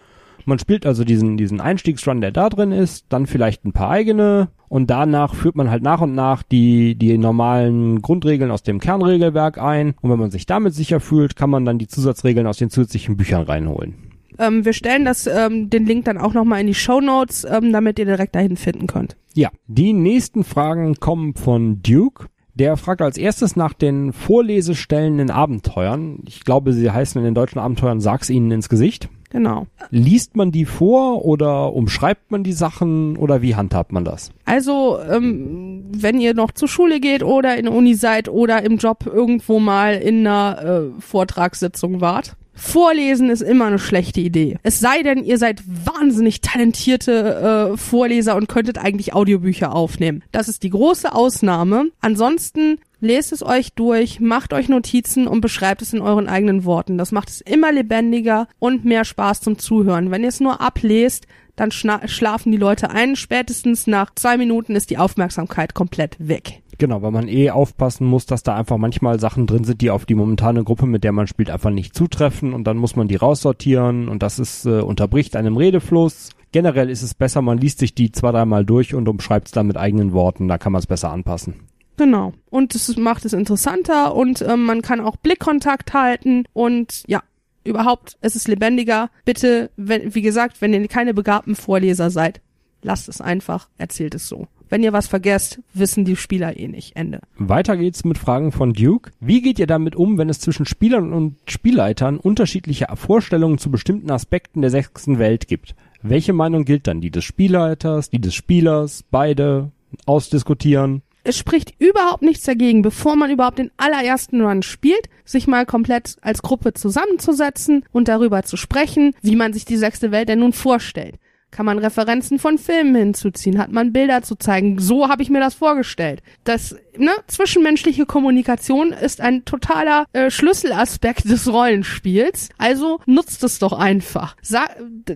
[0.49, 4.49] Man spielt also diesen, diesen Einstiegsrun, der da drin ist, dann vielleicht ein paar eigene
[4.69, 9.59] und danach führt man halt nach und nach die, die normalen Grundregeln aus dem Kernregelwerk
[9.59, 12.71] ein und wenn man sich damit sicher fühlt, kann man dann die Zusatzregeln aus den
[12.71, 14.06] zusätzlichen Büchern reinholen.
[14.39, 17.73] Ähm, wir stellen das, ähm, den Link dann auch nochmal in die Show Notes, ähm,
[17.73, 19.17] damit ihr direkt dahin finden könnt.
[19.35, 22.27] Ja, die nächsten Fragen kommen von Duke.
[22.55, 26.21] Der fragt als erstes nach den Vorlesestellen in Abenteuern.
[26.27, 29.11] Ich glaube, sie heißen in den deutschen Abenteuern Sag's ihnen ins Gesicht.
[29.29, 29.67] Genau.
[29.91, 34.31] Liest man die vor oder umschreibt man die Sachen oder wie handhabt man das?
[34.47, 38.79] Also, ähm, wenn ihr noch zur Schule geht oder in der Uni seid oder im
[38.79, 44.57] Job irgendwo mal in einer äh, Vortragssitzung wart, Vorlesen ist immer eine schlechte Idee.
[44.63, 50.25] Es sei denn, ihr seid wahnsinnig talentierte äh, Vorleser und könntet eigentlich Audiobücher aufnehmen.
[50.33, 51.91] Das ist die große Ausnahme.
[52.01, 56.99] Ansonsten lest es euch durch, macht euch Notizen und beschreibt es in euren eigenen Worten.
[56.99, 60.11] Das macht es immer lebendiger und mehr Spaß zum Zuhören.
[60.11, 61.27] Wenn ihr es nur ablest,
[61.57, 63.17] dann schlafen die Leute ein.
[63.17, 66.63] Spätestens nach zwei Minuten ist die Aufmerksamkeit komplett weg.
[66.79, 70.05] Genau, weil man eh aufpassen muss, dass da einfach manchmal Sachen drin sind, die auf
[70.05, 73.17] die momentane Gruppe, mit der man spielt, einfach nicht zutreffen und dann muss man die
[73.17, 76.31] raussortieren und das ist äh, unterbricht einem Redefluss.
[76.53, 79.67] Generell ist es besser, man liest sich die zwei, dreimal durch und umschreibt es dann
[79.67, 81.55] mit eigenen Worten, da kann man es besser anpassen.
[81.97, 82.35] Genau.
[82.51, 87.23] Und es macht es interessanter und ähm, man kann auch Blickkontakt halten und ja,
[87.65, 89.11] überhaupt, es ist lebendiger.
[89.25, 92.41] Bitte, wenn, wie gesagt, wenn ihr keine begabten Vorleser seid,
[92.83, 94.47] lasst es einfach, erzählt es so.
[94.69, 96.97] Wenn ihr was vergesst, wissen die Spieler eh nicht.
[96.97, 97.21] Ende.
[97.39, 99.11] Weiter geht's mit Fragen von Duke.
[99.21, 104.11] Wie geht ihr damit um, wenn es zwischen Spielern und Spielleitern unterschiedliche Vorstellungen zu bestimmten
[104.11, 105.75] Aspekten der sechsten Welt gibt?
[106.03, 107.01] Welche Meinung gilt dann?
[107.01, 109.71] Die des Spielleiters, die des Spielers, beide?
[110.05, 111.03] Ausdiskutieren?
[111.27, 116.17] es spricht überhaupt nichts dagegen, bevor man überhaupt den allerersten Run spielt, sich mal komplett
[116.23, 120.53] als Gruppe zusammenzusetzen und darüber zu sprechen, wie man sich die sechste Welt denn nun
[120.53, 121.17] vorstellt.
[121.57, 123.57] Kann man Referenzen von Filmen hinzuziehen?
[123.57, 124.79] Hat man Bilder zu zeigen?
[124.79, 126.23] So habe ich mir das vorgestellt.
[126.45, 132.51] Das ne, zwischenmenschliche Kommunikation ist ein totaler äh, Schlüsselaspekt des Rollenspiels.
[132.59, 134.37] Also nutzt es doch einfach.
[134.43, 134.67] Sa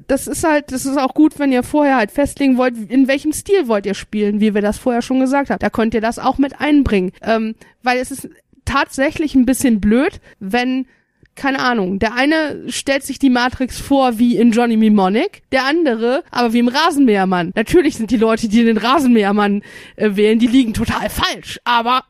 [0.09, 3.35] das ist halt, das ist auch gut, wenn ihr vorher halt festlegen wollt, in welchem
[3.35, 5.59] Stil wollt ihr spielen, wie wir das vorher schon gesagt haben.
[5.59, 8.31] Da könnt ihr das auch mit einbringen, ähm, weil es ist
[8.65, 10.87] tatsächlich ein bisschen blöd, wenn
[11.35, 16.23] keine Ahnung, der eine stellt sich die Matrix vor wie in Johnny Mnemonic, der andere
[16.31, 17.53] aber wie im Rasenmähermann.
[17.55, 19.63] Natürlich sind die Leute, die den Rasenmähermann
[19.97, 22.03] äh, wählen, die liegen total falsch, aber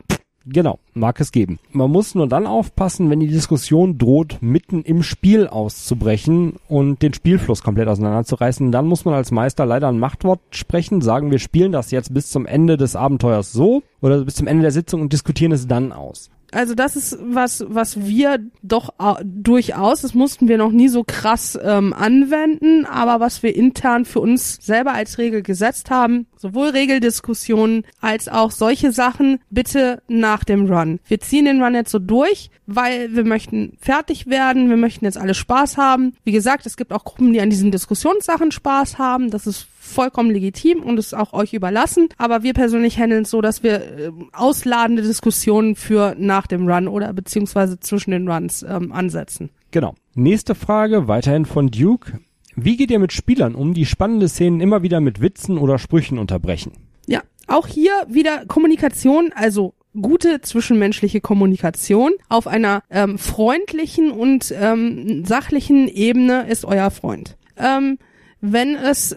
[0.46, 1.58] Genau, mag es geben.
[1.70, 7.12] Man muss nur dann aufpassen, wenn die Diskussion droht, mitten im Spiel auszubrechen und den
[7.12, 8.72] Spielfluss komplett auseinanderzureißen.
[8.72, 12.30] Dann muss man als Meister leider ein Machtwort sprechen, sagen, wir spielen das jetzt bis
[12.30, 15.92] zum Ende des Abenteuers so oder bis zum Ende der Sitzung und diskutieren es dann
[15.92, 21.04] aus also das ist was, was wir doch durchaus, das mussten wir noch nie so
[21.04, 26.68] krass ähm, anwenden, aber was wir intern für uns selber als Regel gesetzt haben, sowohl
[26.68, 31.00] Regeldiskussionen als auch solche Sachen, bitte nach dem Run.
[31.06, 35.18] Wir ziehen den Run jetzt so durch, weil wir möchten fertig werden, wir möchten jetzt
[35.18, 36.14] alle Spaß haben.
[36.24, 40.30] Wie gesagt, es gibt auch Gruppen, die an diesen Diskussionssachen Spaß haben, das ist vollkommen
[40.30, 42.08] legitim und ist auch euch überlassen.
[42.16, 46.88] Aber wir persönlich handeln es so, dass wir äh, ausladende Diskussionen für nach dem Run
[46.88, 49.50] oder beziehungsweise zwischen den Runs ähm, ansetzen.
[49.70, 49.94] Genau.
[50.14, 52.20] Nächste Frage, weiterhin von Duke.
[52.56, 56.18] Wie geht ihr mit Spielern um, die spannende Szenen immer wieder mit Witzen oder Sprüchen
[56.18, 56.72] unterbrechen?
[57.06, 65.24] Ja, auch hier wieder Kommunikation, also gute zwischenmenschliche Kommunikation auf einer ähm, freundlichen und ähm,
[65.24, 67.36] sachlichen Ebene ist euer Freund.
[67.56, 67.98] Ähm,
[68.40, 69.16] wenn es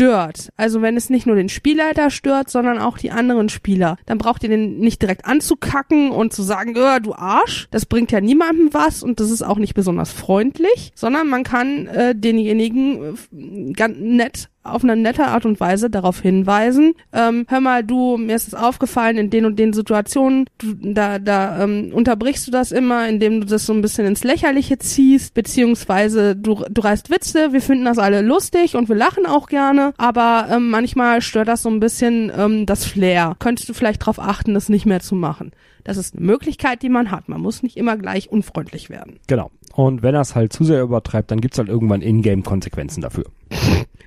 [0.00, 4.16] stört, also wenn es nicht nur den Spielleiter stört, sondern auch die anderen Spieler, dann
[4.16, 7.68] braucht ihr den nicht direkt anzukacken und zu sagen, oh, du Arsch.
[7.70, 11.86] Das bringt ja niemandem was und das ist auch nicht besonders freundlich, sondern man kann
[11.88, 17.60] äh, denjenigen äh, ganz nett auf eine nette Art und Weise darauf hinweisen, ähm, hör
[17.60, 21.92] mal, du, mir ist es aufgefallen, in den und den Situationen, du, da, da ähm,
[21.94, 26.62] unterbrichst du das immer, indem du das so ein bisschen ins Lächerliche ziehst, beziehungsweise du,
[26.68, 30.70] du reißt Witze, wir finden das alle lustig und wir lachen auch gerne, aber ähm,
[30.70, 33.36] manchmal stört das so ein bisschen ähm, das Flair.
[33.38, 35.52] Könntest du vielleicht darauf achten, das nicht mehr zu machen?
[35.84, 37.28] Das ist eine Möglichkeit, die man hat.
[37.28, 39.18] Man muss nicht immer gleich unfreundlich werden.
[39.26, 39.50] Genau.
[39.74, 43.24] Und wenn er es halt zu sehr übertreibt, dann gibt's halt irgendwann Ingame-Konsequenzen dafür.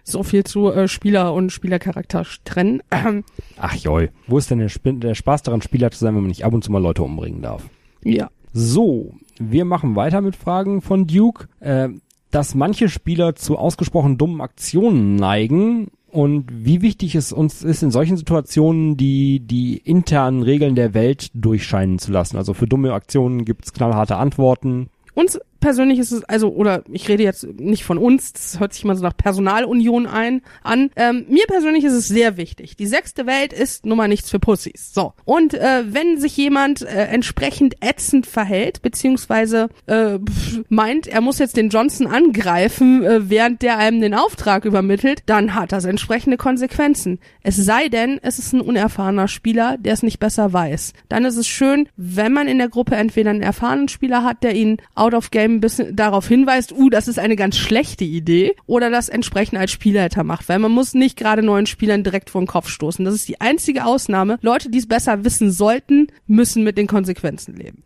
[0.04, 2.84] So viel zu äh, Spieler und Spielercharakter trennen.
[3.58, 6.28] Ach joi, wo ist denn der, Sp der Spaß daran, Spieler zu sein, wenn man
[6.28, 7.70] nicht ab und zu mal Leute umbringen darf?
[8.04, 8.30] Ja.
[8.52, 11.48] So, wir machen weiter mit Fragen von Duke.
[11.60, 11.90] Äh,
[12.34, 17.92] dass manche Spieler zu ausgesprochen dummen Aktionen neigen und wie wichtig es uns ist, in
[17.92, 22.38] solchen Situationen die, die internen Regeln der Welt durchscheinen zu lassen.
[22.38, 24.90] Also für dumme Aktionen gibt's knallharte Antworten.
[25.14, 28.84] Uns persönlich ist es, also, oder ich rede jetzt nicht von uns, das hört sich
[28.84, 30.90] mal so nach Personalunion ein, an.
[30.98, 32.76] Ähm, mir persönlich ist es sehr wichtig.
[32.76, 34.94] Die sechste Welt ist nun mal nichts für Pussys.
[34.94, 35.14] So.
[35.24, 40.20] Und äh, wenn sich jemand äh, entsprechend ätzend verhält, beziehungsweise äh,
[40.68, 45.56] meint, er muss jetzt den Johnson angreifen, äh, während der einem den Auftrag übermittelt, dann
[45.56, 47.20] hat das entsprechende Konsequenzen.
[47.42, 50.92] Es sei denn, es ist ein unerfahrener Spieler, der es nicht besser weiß.
[51.08, 54.56] Dann ist es schön, wenn man in der Gruppe entweder einen erfahrenen Spieler hat, der
[54.56, 58.56] ihn out of game ein bisschen darauf hinweist, uh, das ist eine ganz schlechte Idee,
[58.66, 62.42] oder das entsprechend als Spielleiter macht, weil man muss nicht gerade neuen Spielern direkt vor
[62.42, 63.06] den Kopf stoßen.
[63.06, 64.38] Das ist die einzige Ausnahme.
[64.42, 67.84] Leute, die es besser wissen sollten, müssen mit den Konsequenzen leben.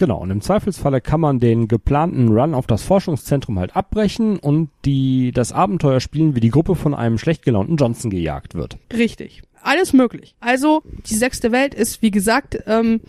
[0.00, 4.70] Genau, und im Zweifelsfalle kann man den geplanten Run auf das Forschungszentrum halt abbrechen und
[4.86, 8.78] die, das Abenteuer spielen, wie die Gruppe von einem schlecht gelaunten Johnson gejagt wird.
[8.96, 9.42] Richtig.
[9.62, 10.34] Alles möglich.
[10.40, 13.02] Also, die sechste Welt ist, wie gesagt, ähm,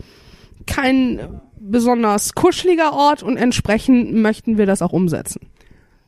[0.66, 5.40] kein besonders kuscheliger Ort und entsprechend möchten wir das auch umsetzen.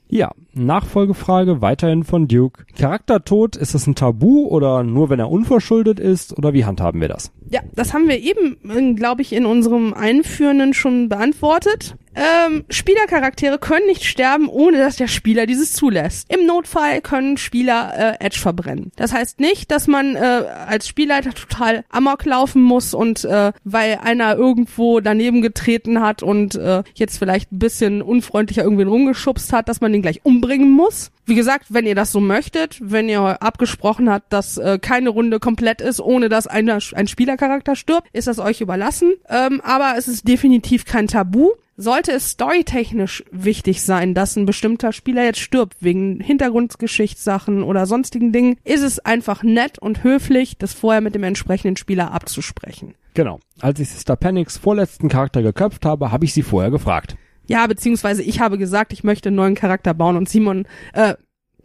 [0.08, 2.64] Ja, Nachfolgefrage weiterhin von Duke.
[2.78, 7.08] Charaktertod, ist das ein Tabu oder nur wenn er unverschuldet ist oder wie handhaben wir
[7.08, 7.32] das?
[7.50, 11.96] Ja, das haben wir eben, äh, glaube ich, in unserem Einführenden schon beantwortet.
[12.16, 16.32] Ähm, Spielercharaktere können nicht sterben, ohne dass der Spieler dieses zulässt.
[16.32, 18.92] Im Notfall können Spieler äh, Edge verbrennen.
[18.96, 23.98] Das heißt nicht, dass man äh, als Spielleiter total amok laufen muss und äh, weil
[24.02, 29.68] einer irgendwo daneben getreten hat und äh, jetzt vielleicht ein bisschen unfreundlicher irgendwie rumgeschubst hat,
[29.68, 31.10] dass man den gleich umbringen muss.
[31.26, 35.40] Wie gesagt, wenn ihr das so möchtet, wenn ihr abgesprochen habt, dass äh, keine Runde
[35.40, 39.14] komplett ist, ohne dass einer, ein Spielercharakter stirbt, ist das euch überlassen.
[39.28, 41.52] Ähm, aber es ist definitiv kein Tabu.
[41.76, 48.32] sollte es storytechnisch wichtig sein, dass ein bestimmter Spieler jetzt stirbt wegen Hintergrundgeschichtssachen oder sonstigen
[48.32, 52.94] Dingen, ist es einfach nett und höflich, das vorher mit dem entsprechenden Spieler abzusprechen.
[53.14, 53.40] Genau.
[53.60, 57.16] Als ich Sister Panics vorletzten Charakter geköpft habe, habe ich sie vorher gefragt.
[57.46, 61.14] Ja, beziehungsweise ich habe gesagt, ich möchte einen neuen Charakter bauen und Simon, äh,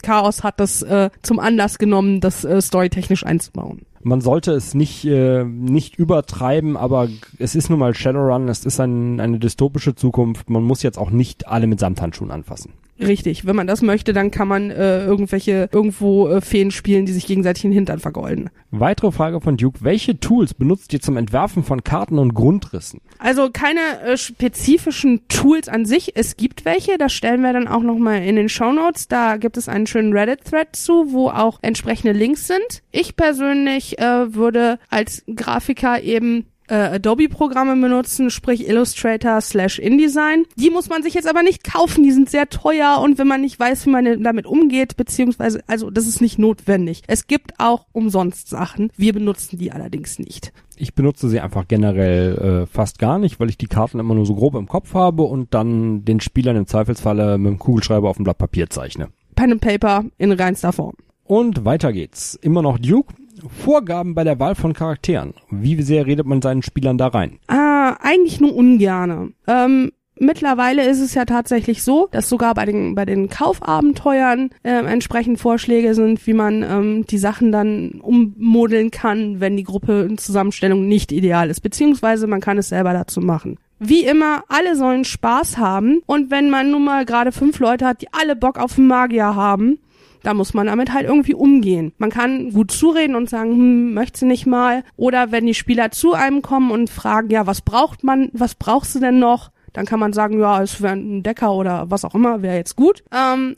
[0.02, 3.82] Chaos hat das äh, zum Anlass genommen, das äh, storytechnisch einzubauen.
[4.02, 8.80] Man sollte es nicht, äh, nicht übertreiben, aber es ist nun mal Shadowrun, es ist
[8.80, 10.50] ein, eine dystopische Zukunft.
[10.50, 12.74] Man muss jetzt auch nicht alle mit Samthandschuhen anfassen.
[13.00, 17.14] Richtig, wenn man das möchte, dann kann man äh, irgendwelche irgendwo äh, Feen spielen, die
[17.14, 18.50] sich gegenseitig den Hintern vergolden.
[18.72, 19.80] Weitere Frage von Duke.
[19.82, 23.00] Welche Tools benutzt ihr zum Entwerfen von Karten und Grundrissen?
[23.18, 26.16] Also keine äh, spezifischen Tools an sich.
[26.16, 29.08] Es gibt welche, das stellen wir dann auch nochmal in den Show Notes.
[29.08, 32.84] Da gibt es einen schönen Reddit-Thread zu, wo auch entsprechende Links sind.
[32.92, 40.46] Ich persönlich äh, würde als Grafiker eben äh, Adobe-Programme benutzen, sprich Illustrator slash InDesign.
[40.56, 43.42] Die muss man sich jetzt aber nicht kaufen, die sind sehr teuer und wenn man
[43.42, 47.02] nicht weiß, wie man damit umgeht, beziehungsweise, also das ist nicht notwendig.
[47.08, 50.54] Es gibt auch umsonst Sachen, wir benutzen die allerdings nicht.
[50.78, 54.26] Ich benutze sie einfach generell äh, fast gar nicht, weil ich die Karten immer nur
[54.26, 58.16] so grob im Kopf habe und dann den Spielern im Zweifelsfalle mit dem Kugelschreiber auf
[58.16, 59.10] dem Blatt Papier zeichne.
[59.36, 60.96] Pen and Paper in reinster Form.
[61.26, 62.36] Und weiter geht's.
[62.42, 63.14] Immer noch Duke.
[63.48, 65.34] Vorgaben bei der Wahl von Charakteren.
[65.50, 67.40] Wie sehr redet man seinen Spielern da rein?
[67.48, 69.32] Ah, eigentlich nur ungerne.
[69.48, 74.84] Ähm, mittlerweile ist es ja tatsächlich so, dass sogar bei den, bei den Kaufabenteuern äh,
[74.86, 80.18] entsprechend Vorschläge sind, wie man ähm, die Sachen dann ummodeln kann, wenn die Gruppe in
[80.18, 81.62] Zusammenstellung nicht ideal ist.
[81.62, 83.58] Beziehungsweise man kann es selber dazu machen.
[83.80, 86.02] Wie immer, alle sollen Spaß haben.
[86.06, 89.80] Und wenn man nun mal gerade fünf Leute hat, die alle Bock auf Magier haben,
[90.24, 91.94] da muss man damit halt irgendwie umgehen.
[91.98, 94.84] Man kann gut zureden und sagen, hm, möchtest du nicht mal?
[94.98, 98.96] Oder wenn die Spieler zu einem kommen und fragen, ja, was braucht man, was brauchst
[98.96, 99.52] du denn noch?
[99.74, 102.76] Dann kann man sagen, ja, es wäre ein Decker oder was auch immer, wäre jetzt
[102.76, 103.04] gut.
[103.14, 103.56] Ähm,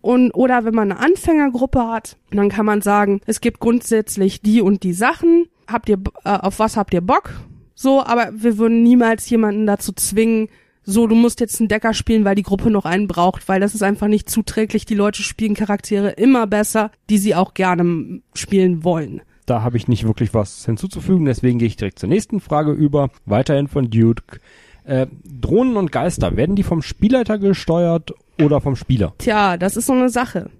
[0.00, 4.60] und oder wenn man eine Anfängergruppe hat, dann kann man sagen, es gibt grundsätzlich die
[4.60, 5.46] und die Sachen.
[5.66, 7.30] Habt ihr äh, auf was habt ihr Bock?
[7.74, 10.48] So, aber wir würden niemals jemanden dazu zwingen,
[10.84, 13.74] so, du musst jetzt einen Decker spielen, weil die Gruppe noch einen braucht, weil das
[13.74, 14.84] ist einfach nicht zuträglich.
[14.84, 19.22] Die Leute spielen Charaktere immer besser, die sie auch gerne spielen wollen.
[19.46, 23.10] Da habe ich nicht wirklich was hinzuzufügen, deswegen gehe ich direkt zur nächsten Frage über.
[23.26, 24.40] Weiterhin von Duke.
[24.84, 29.14] Äh, Drohnen und Geister, werden die vom Spielleiter gesteuert oder vom Spieler?
[29.18, 30.50] Tja, das ist so eine Sache.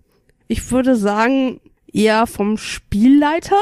[0.49, 1.61] Ich würde sagen,
[1.93, 3.61] eher vom Spielleiter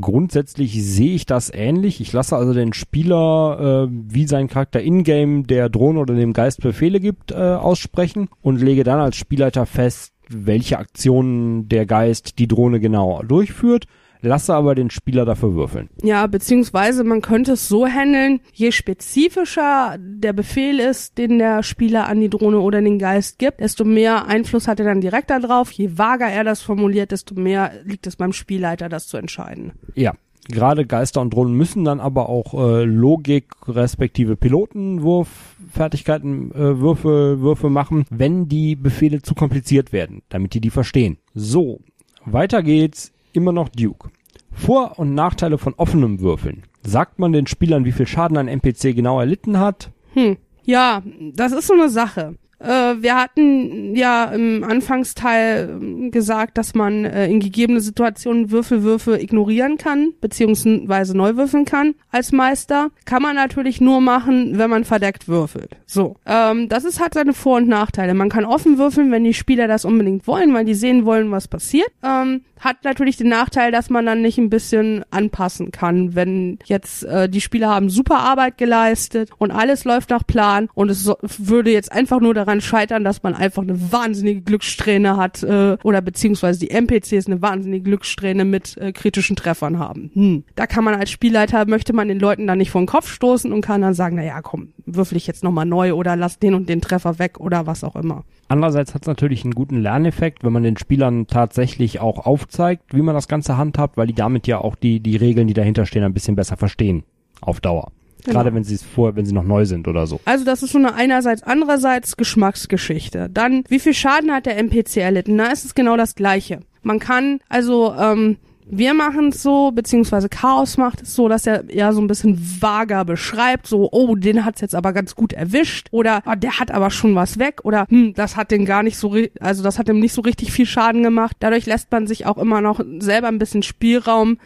[0.00, 2.00] Grundsätzlich sehe ich das ähnlich.
[2.00, 6.60] Ich lasse also den Spieler, äh, wie sein Charakter in-game der Drohne oder dem Geist
[6.60, 12.48] Befehle gibt, äh, aussprechen und lege dann als Spielleiter fest, welche Aktionen der Geist die
[12.48, 13.86] Drohne genau durchführt
[14.20, 15.88] lasse aber den Spieler dafür würfeln.
[16.02, 22.08] Ja, beziehungsweise man könnte es so handeln, je spezifischer der Befehl ist, den der Spieler
[22.08, 25.70] an die Drohne oder den Geist gibt, desto mehr Einfluss hat er dann direkt darauf.
[25.72, 29.72] Je vager er das formuliert, desto mehr liegt es beim Spielleiter, das zu entscheiden.
[29.94, 30.14] Ja.
[30.50, 37.68] Gerade Geister und Drohnen müssen dann aber auch äh, Logik respektive Pilotenwurffertigkeiten äh, Würfe Würfe
[37.68, 41.18] machen, wenn die Befehle zu kompliziert werden, damit die die verstehen.
[41.34, 41.80] So,
[42.24, 44.10] weiter geht's immer noch Duke.
[44.52, 46.64] Vor- und Nachteile von offenem Würfeln.
[46.82, 49.90] Sagt man den Spielern, wie viel Schaden ein NPC genau erlitten hat?
[50.14, 50.36] Hm.
[50.64, 51.02] Ja,
[51.34, 52.34] das ist so eine Sache.
[52.60, 59.20] Äh, wir hatten ja im Anfangsteil ähm, gesagt, dass man äh, in gegebene Situationen Würfelwürfe
[59.20, 62.90] ignorieren kann, beziehungsweise neu würfeln kann als Meister.
[63.04, 65.76] Kann man natürlich nur machen, wenn man verdeckt würfelt.
[65.86, 66.16] So.
[66.26, 68.14] Ähm, das ist halt seine Vor- und Nachteile.
[68.14, 71.46] Man kann offen würfeln, wenn die Spieler das unbedingt wollen, weil die sehen wollen, was
[71.46, 71.90] passiert.
[72.02, 77.04] Ähm, hat natürlich den Nachteil, dass man dann nicht ein bisschen anpassen kann, wenn jetzt
[77.04, 81.16] äh, die Spieler haben super Arbeit geleistet und alles läuft nach Plan und es so,
[81.20, 86.00] würde jetzt einfach nur daran scheitern, dass man einfach eine wahnsinnige Glückssträhne hat äh, oder
[86.00, 90.10] beziehungsweise die NPCs eine wahnsinnige Glückssträhne mit äh, kritischen Treffern haben.
[90.14, 90.44] Hm.
[90.54, 93.52] Da kann man als Spielleiter, möchte man den Leuten dann nicht vor den Kopf stoßen
[93.52, 96.54] und kann dann sagen, na ja, komm, würfel ich jetzt nochmal neu oder lass den
[96.54, 98.24] und den Treffer weg oder was auch immer.
[98.48, 103.02] Andererseits hat es natürlich einen guten Lerneffekt, wenn man den Spielern tatsächlich auch aufzeigt, wie
[103.02, 106.02] man das Ganze handhabt, weil die damit ja auch die, die Regeln, die dahinter stehen,
[106.04, 107.04] ein bisschen besser verstehen.
[107.40, 107.92] Auf Dauer.
[108.24, 108.34] Genau.
[108.34, 110.20] Gerade wenn sie es vor, wenn sie noch neu sind oder so.
[110.24, 113.28] Also das ist so eine einerseits, andererseits Geschmacksgeschichte.
[113.30, 115.36] Dann, wie viel Schaden hat der NPC erlitten?
[115.36, 116.60] Na, ist es genau das Gleiche.
[116.82, 118.38] Man kann also ähm,
[118.70, 122.38] wir machen es so, beziehungsweise Chaos macht es so, dass er eher so ein bisschen
[122.60, 126.70] vager beschreibt, so, oh, den hat's jetzt aber ganz gut erwischt oder oh, der hat
[126.70, 129.88] aber schon was weg oder hm, das hat den gar nicht so, also das hat
[129.88, 131.36] ihm nicht so richtig viel Schaden gemacht.
[131.40, 134.38] Dadurch lässt man sich auch immer noch selber ein bisschen Spielraum,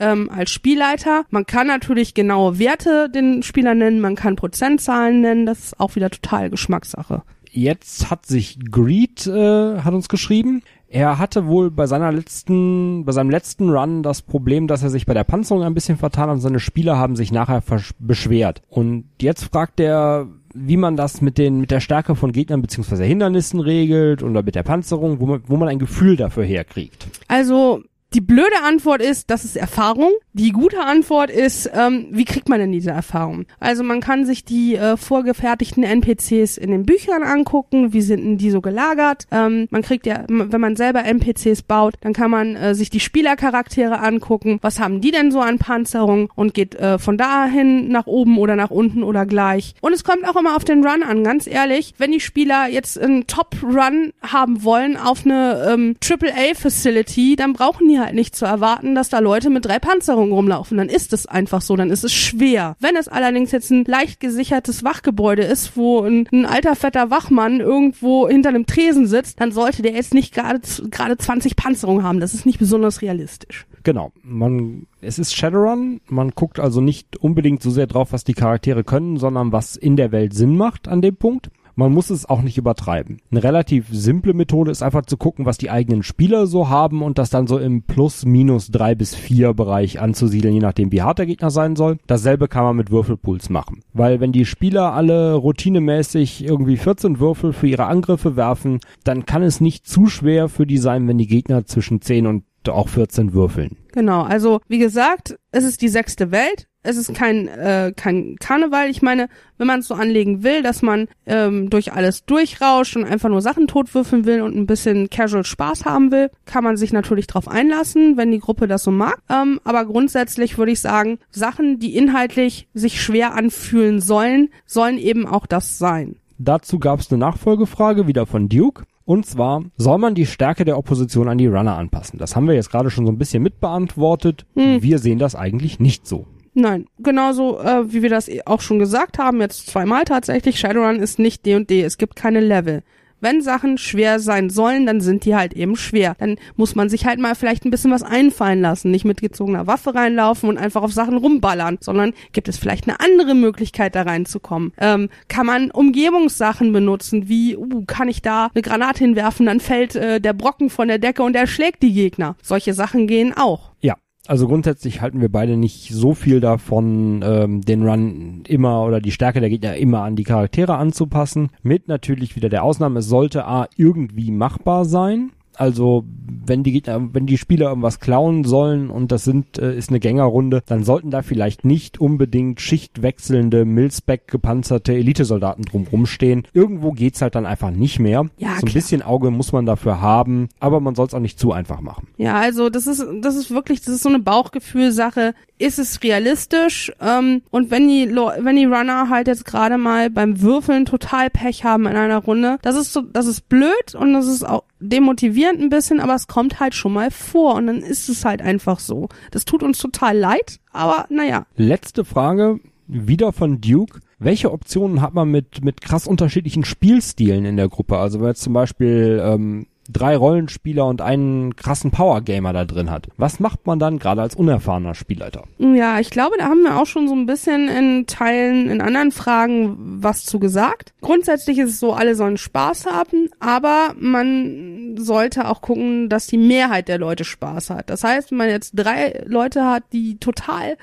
[0.00, 1.24] ähm, als Spielleiter.
[1.30, 5.94] Man kann natürlich genaue Werte den Spielern nennen, man kann Prozentzahlen nennen, das ist auch
[5.96, 7.22] wieder total Geschmackssache.
[7.50, 10.62] Jetzt hat sich Greed äh, hat uns geschrieben.
[10.94, 15.06] Er hatte wohl bei seiner letzten, bei seinem letzten Run das Problem, dass er sich
[15.06, 17.64] bei der Panzerung ein bisschen vertan hat und seine Spieler haben sich nachher
[17.98, 18.62] beschwert.
[18.68, 23.02] Und jetzt fragt er, wie man das mit den mit der Stärke von Gegnern beziehungsweise
[23.02, 27.08] Hindernissen regelt oder mit der Panzerung, wo man, wo man ein Gefühl dafür herkriegt.
[27.26, 27.82] Also
[28.14, 30.12] die blöde Antwort ist, das ist Erfahrung.
[30.32, 33.46] Die gute Antwort ist, ähm, wie kriegt man denn diese Erfahrung?
[33.58, 38.38] Also man kann sich die äh, vorgefertigten NPCs in den Büchern angucken, wie sind denn
[38.38, 39.26] die so gelagert.
[39.32, 43.00] Ähm, man kriegt ja, wenn man selber NPCs baut, dann kann man äh, sich die
[43.00, 48.06] Spielercharaktere angucken, was haben die denn so an Panzerung und geht äh, von dahin nach
[48.06, 49.74] oben oder nach unten oder gleich.
[49.80, 51.94] Und es kommt auch immer auf den Run an, ganz ehrlich.
[51.98, 57.98] Wenn die Spieler jetzt einen Top-Run haben wollen auf eine ähm, AAA-Facility, dann brauchen die
[57.98, 60.78] halt nicht zu erwarten, dass da Leute mit drei Panzerungen rumlaufen.
[60.78, 62.76] Dann ist es einfach so, dann ist es schwer.
[62.80, 67.60] Wenn es allerdings jetzt ein leicht gesichertes Wachgebäude ist, wo ein, ein alter fetter Wachmann
[67.60, 72.20] irgendwo hinter einem Tresen sitzt, dann sollte der jetzt nicht gerade gerade 20 Panzerungen haben.
[72.20, 73.66] Das ist nicht besonders realistisch.
[73.84, 74.12] Genau.
[74.22, 76.00] Man, es ist Shadowrun.
[76.08, 79.96] Man guckt also nicht unbedingt so sehr drauf, was die Charaktere können, sondern was in
[79.96, 81.50] der Welt Sinn macht an dem Punkt.
[81.76, 83.18] Man muss es auch nicht übertreiben.
[83.30, 87.18] Eine relativ simple Methode ist einfach zu gucken, was die eigenen Spieler so haben und
[87.18, 91.18] das dann so im plus minus drei bis vier Bereich anzusiedeln, je nachdem wie hart
[91.18, 91.98] der Gegner sein soll.
[92.06, 93.80] Dasselbe kann man mit Würfelpools machen.
[93.92, 99.42] Weil wenn die Spieler alle routinemäßig irgendwie 14 Würfel für ihre Angriffe werfen, dann kann
[99.42, 103.32] es nicht zu schwer für die sein, wenn die Gegner zwischen 10 und auch 14
[103.32, 103.76] würfeln.
[103.92, 108.88] Genau, also wie gesagt, es ist die sechste Welt es ist kein, äh, kein Karneval.
[108.90, 109.28] Ich meine,
[109.58, 113.40] wenn man es so anlegen will, dass man ähm, durch alles durchrauscht und einfach nur
[113.40, 117.48] Sachen totwürfeln will und ein bisschen Casual Spaß haben will, kann man sich natürlich drauf
[117.48, 119.18] einlassen, wenn die Gruppe das so mag.
[119.30, 125.26] Ähm, aber grundsätzlich würde ich sagen, Sachen, die inhaltlich sich schwer anfühlen sollen, sollen eben
[125.26, 126.16] auch das sein.
[126.38, 128.84] Dazu gab es eine Nachfolgefrage wieder von Duke.
[129.06, 132.18] Und zwar, soll man die Stärke der Opposition an die Runner anpassen?
[132.18, 134.46] Das haben wir jetzt gerade schon so ein bisschen mitbeantwortet.
[134.54, 134.82] Hm.
[134.82, 136.26] Wir sehen das eigentlich nicht so.
[136.54, 141.18] Nein, genauso äh, wie wir das auch schon gesagt haben, jetzt zweimal tatsächlich, Shadowrun ist
[141.18, 142.82] nicht D&D, es gibt keine Level.
[143.24, 146.14] Wenn Sachen schwer sein sollen, dann sind die halt eben schwer.
[146.18, 149.66] Dann muss man sich halt mal vielleicht ein bisschen was einfallen lassen, nicht mit gezogener
[149.66, 154.02] Waffe reinlaufen und einfach auf Sachen rumballern, sondern gibt es vielleicht eine andere Möglichkeit da
[154.02, 154.74] reinzukommen.
[154.76, 159.96] Ähm, kann man Umgebungssachen benutzen, wie, uh, kann ich da eine Granate hinwerfen, dann fällt
[159.96, 162.36] äh, der Brocken von der Decke und erschlägt die Gegner.
[162.42, 163.72] Solche Sachen gehen auch.
[163.80, 163.96] Ja,
[164.26, 169.10] also grundsätzlich halten wir beide nicht so viel davon, ähm, den Run immer oder die
[169.10, 171.50] Stärke der Gegner immer an die Charaktere anzupassen.
[171.62, 175.32] Mit natürlich wieder der Ausnahme, es sollte A irgendwie machbar sein.
[175.56, 176.04] Also
[176.46, 180.00] wenn die Gegner, wenn die Spieler irgendwas klauen sollen und das sind äh, ist eine
[180.00, 186.46] Gängerrunde, dann sollten da vielleicht nicht unbedingt schichtwechselnde Milspec gepanzerte Elitesoldaten drumrum stehen.
[186.52, 188.26] Irgendwo geht's halt dann einfach nicht mehr.
[188.36, 191.38] Ja, so ein bisschen Auge muss man dafür haben, aber man soll es auch nicht
[191.38, 192.08] zu einfach machen.
[192.16, 195.34] Ja, also das ist das ist wirklich das ist so eine Bauchgefühlsache.
[195.58, 196.92] Ist es realistisch?
[197.00, 201.64] Ähm, und wenn die wenn die Runner halt jetzt gerade mal beim Würfeln total Pech
[201.64, 205.60] haben in einer Runde, das ist so das ist blöd und das ist auch demotivierend
[205.60, 208.78] ein bisschen, aber es kommt halt schon mal vor und dann ist es halt einfach
[208.78, 209.08] so.
[209.30, 211.46] Das tut uns total leid, aber naja.
[211.56, 214.00] Letzte Frage, wieder von Duke.
[214.18, 217.98] Welche Optionen hat man mit, mit krass unterschiedlichen Spielstilen in der Gruppe?
[217.98, 223.08] Also wenn jetzt zum Beispiel ähm, drei Rollenspieler und einen krassen Power-Gamer da drin hat.
[223.16, 225.44] Was macht man dann gerade als unerfahrener Spielleiter?
[225.58, 229.12] Ja, ich glaube, da haben wir auch schon so ein bisschen in Teilen, in anderen
[229.12, 230.92] Fragen was zu gesagt.
[231.00, 236.38] Grundsätzlich ist es so, alle sollen Spaß haben, aber man sollte auch gucken, dass die
[236.38, 237.90] Mehrheit der Leute Spaß hat.
[237.90, 240.76] Das heißt, wenn man jetzt drei Leute hat, die total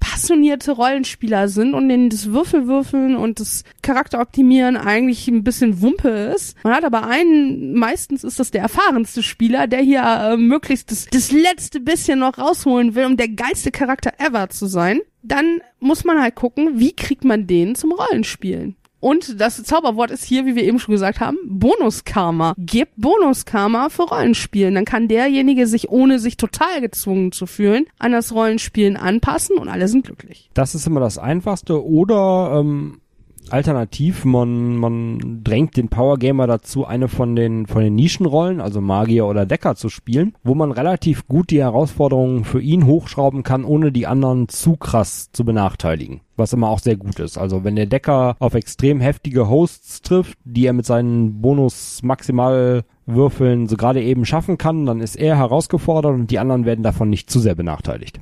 [0.00, 6.56] passionierte Rollenspieler sind und denen das Würfelwürfeln und das Charakteroptimieren eigentlich ein bisschen Wumpe ist.
[6.64, 11.06] Man hat aber einen, meistens ist das der erfahrenste Spieler, der hier äh, möglichst das,
[11.06, 15.00] das letzte bisschen noch rausholen will, um der geilste Charakter ever zu sein.
[15.22, 18.76] Dann muss man halt gucken, wie kriegt man den zum Rollenspielen.
[19.00, 22.54] Und das Zauberwort ist hier, wie wir eben schon gesagt haben, Bonuskarma.
[22.58, 24.74] Gebt Bonuskarma für Rollenspielen.
[24.74, 29.68] Dann kann derjenige sich, ohne sich total gezwungen zu fühlen, an das Rollenspielen anpassen und
[29.68, 30.50] alle sind glücklich.
[30.54, 31.84] Das ist immer das Einfachste.
[31.84, 32.99] Oder ähm,
[33.52, 38.80] Alternativ, man, man drängt den Power Gamer dazu, eine von den, von den Nischenrollen, also
[38.80, 43.64] Magier oder Decker zu spielen, wo man relativ gut die Herausforderungen für ihn hochschrauben kann,
[43.64, 46.20] ohne die anderen zu krass zu benachteiligen.
[46.36, 47.36] Was immer auch sehr gut ist.
[47.38, 52.84] Also wenn der Decker auf extrem heftige Hosts trifft, die er mit seinen Bonus maximal
[53.06, 57.10] Würfeln so gerade eben schaffen kann, dann ist er herausgefordert und die anderen werden davon
[57.10, 58.20] nicht zu sehr benachteiligt.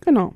[0.00, 0.34] Genau.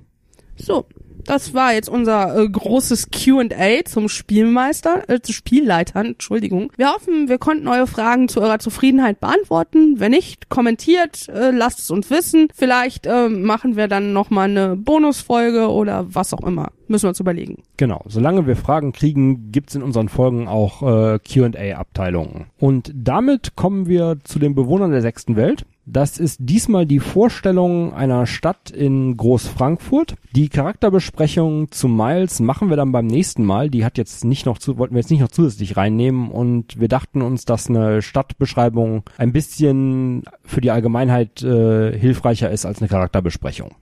[0.57, 0.85] So,
[1.27, 6.73] das war jetzt unser äh, großes Q&A zum Spielmeister, äh, zu Spielleitern, Entschuldigung.
[6.77, 10.01] Wir hoffen, wir konnten eure Fragen zu eurer Zufriedenheit beantworten.
[10.01, 12.49] Wenn nicht, kommentiert, äh, lasst es uns wissen.
[12.55, 16.71] Vielleicht äh, machen wir dann nochmal eine Bonusfolge oder was auch immer.
[16.87, 17.63] Müssen wir uns überlegen.
[17.77, 22.47] Genau, solange wir Fragen kriegen, gibt's in unseren Folgen auch äh, QA-Abteilungen.
[22.59, 25.65] Und damit kommen wir zu den Bewohnern der sechsten Welt.
[25.87, 30.15] Das ist diesmal die Vorstellung einer Stadt in Großfrankfurt.
[30.35, 33.69] Die Charakterbesprechung zu Miles machen wir dann beim nächsten Mal.
[33.69, 36.89] Die hat jetzt nicht noch zu, wollten wir jetzt nicht noch zusätzlich reinnehmen und wir
[36.89, 42.89] dachten uns, dass eine Stadtbeschreibung ein bisschen für die Allgemeinheit äh, hilfreicher ist als eine
[42.89, 43.75] Charakterbesprechung.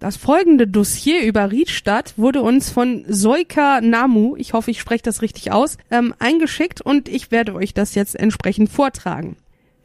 [0.00, 5.22] Das folgende Dossier über Riedstadt wurde uns von Soika Namu, ich hoffe, ich spreche das
[5.22, 9.36] richtig aus, ähm, eingeschickt und ich werde euch das jetzt entsprechend vortragen.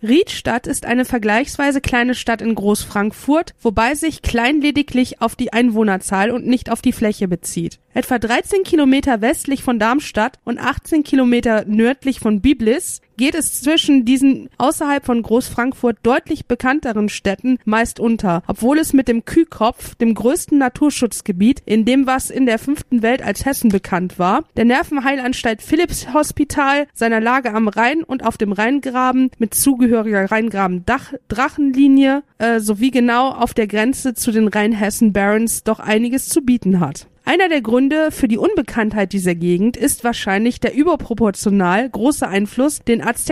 [0.01, 6.31] Riedstadt ist eine vergleichsweise kleine Stadt in Großfrankfurt, wobei sich klein lediglich auf die Einwohnerzahl
[6.31, 7.79] und nicht auf die Fläche bezieht.
[7.99, 14.05] Etwa 13 Kilometer westlich von Darmstadt und 18 Kilometer nördlich von Biblis geht es zwischen
[14.05, 20.13] diesen außerhalb von Großfrankfurt deutlich bekannteren Städten meist unter, obwohl es mit dem Kühkopf, dem
[20.13, 25.61] größten Naturschutzgebiet, in dem was in der fünften Welt als Hessen bekannt war, der Nervenheilanstalt
[25.61, 32.91] Philips Hospital, seiner Lage am Rhein und auf dem Rheingraben mit zugehöriger Rheingraben-Drachenlinie äh, sowie
[32.91, 37.09] genau auf der Grenze zu den Rheinhessen Barons doch einiges zu bieten hat.
[37.29, 43.03] Einer der Gründe für die Unbekanntheit dieser Gegend ist wahrscheinlich der überproportional große Einfluss, den
[43.03, 43.25] Arts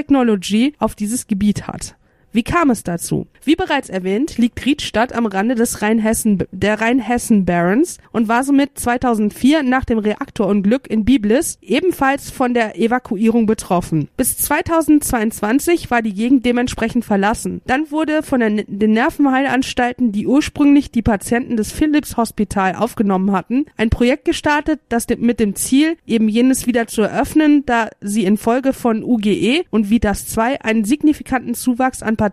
[0.77, 1.95] auf dieses Gebiet hat.
[2.33, 3.25] Wie kam es dazu?
[3.43, 8.77] Wie bereits erwähnt, liegt Riedstadt am Rande des Rheinhessen, der Rheinhessen Barons und war somit
[8.77, 14.09] 2004 nach dem Reaktorunglück in Biblis ebenfalls von der Evakuierung betroffen.
[14.17, 17.61] Bis 2022 war die Gegend dementsprechend verlassen.
[17.65, 23.65] Dann wurde von der, den Nervenheilanstalten, die ursprünglich die Patienten des Philips Hospital aufgenommen hatten,
[23.77, 28.73] ein Projekt gestartet, das mit dem Ziel, eben jenes wieder zu eröffnen, da sie infolge
[28.73, 32.26] von UGE und Vitas 2 einen signifikanten Zuwachs an Patienten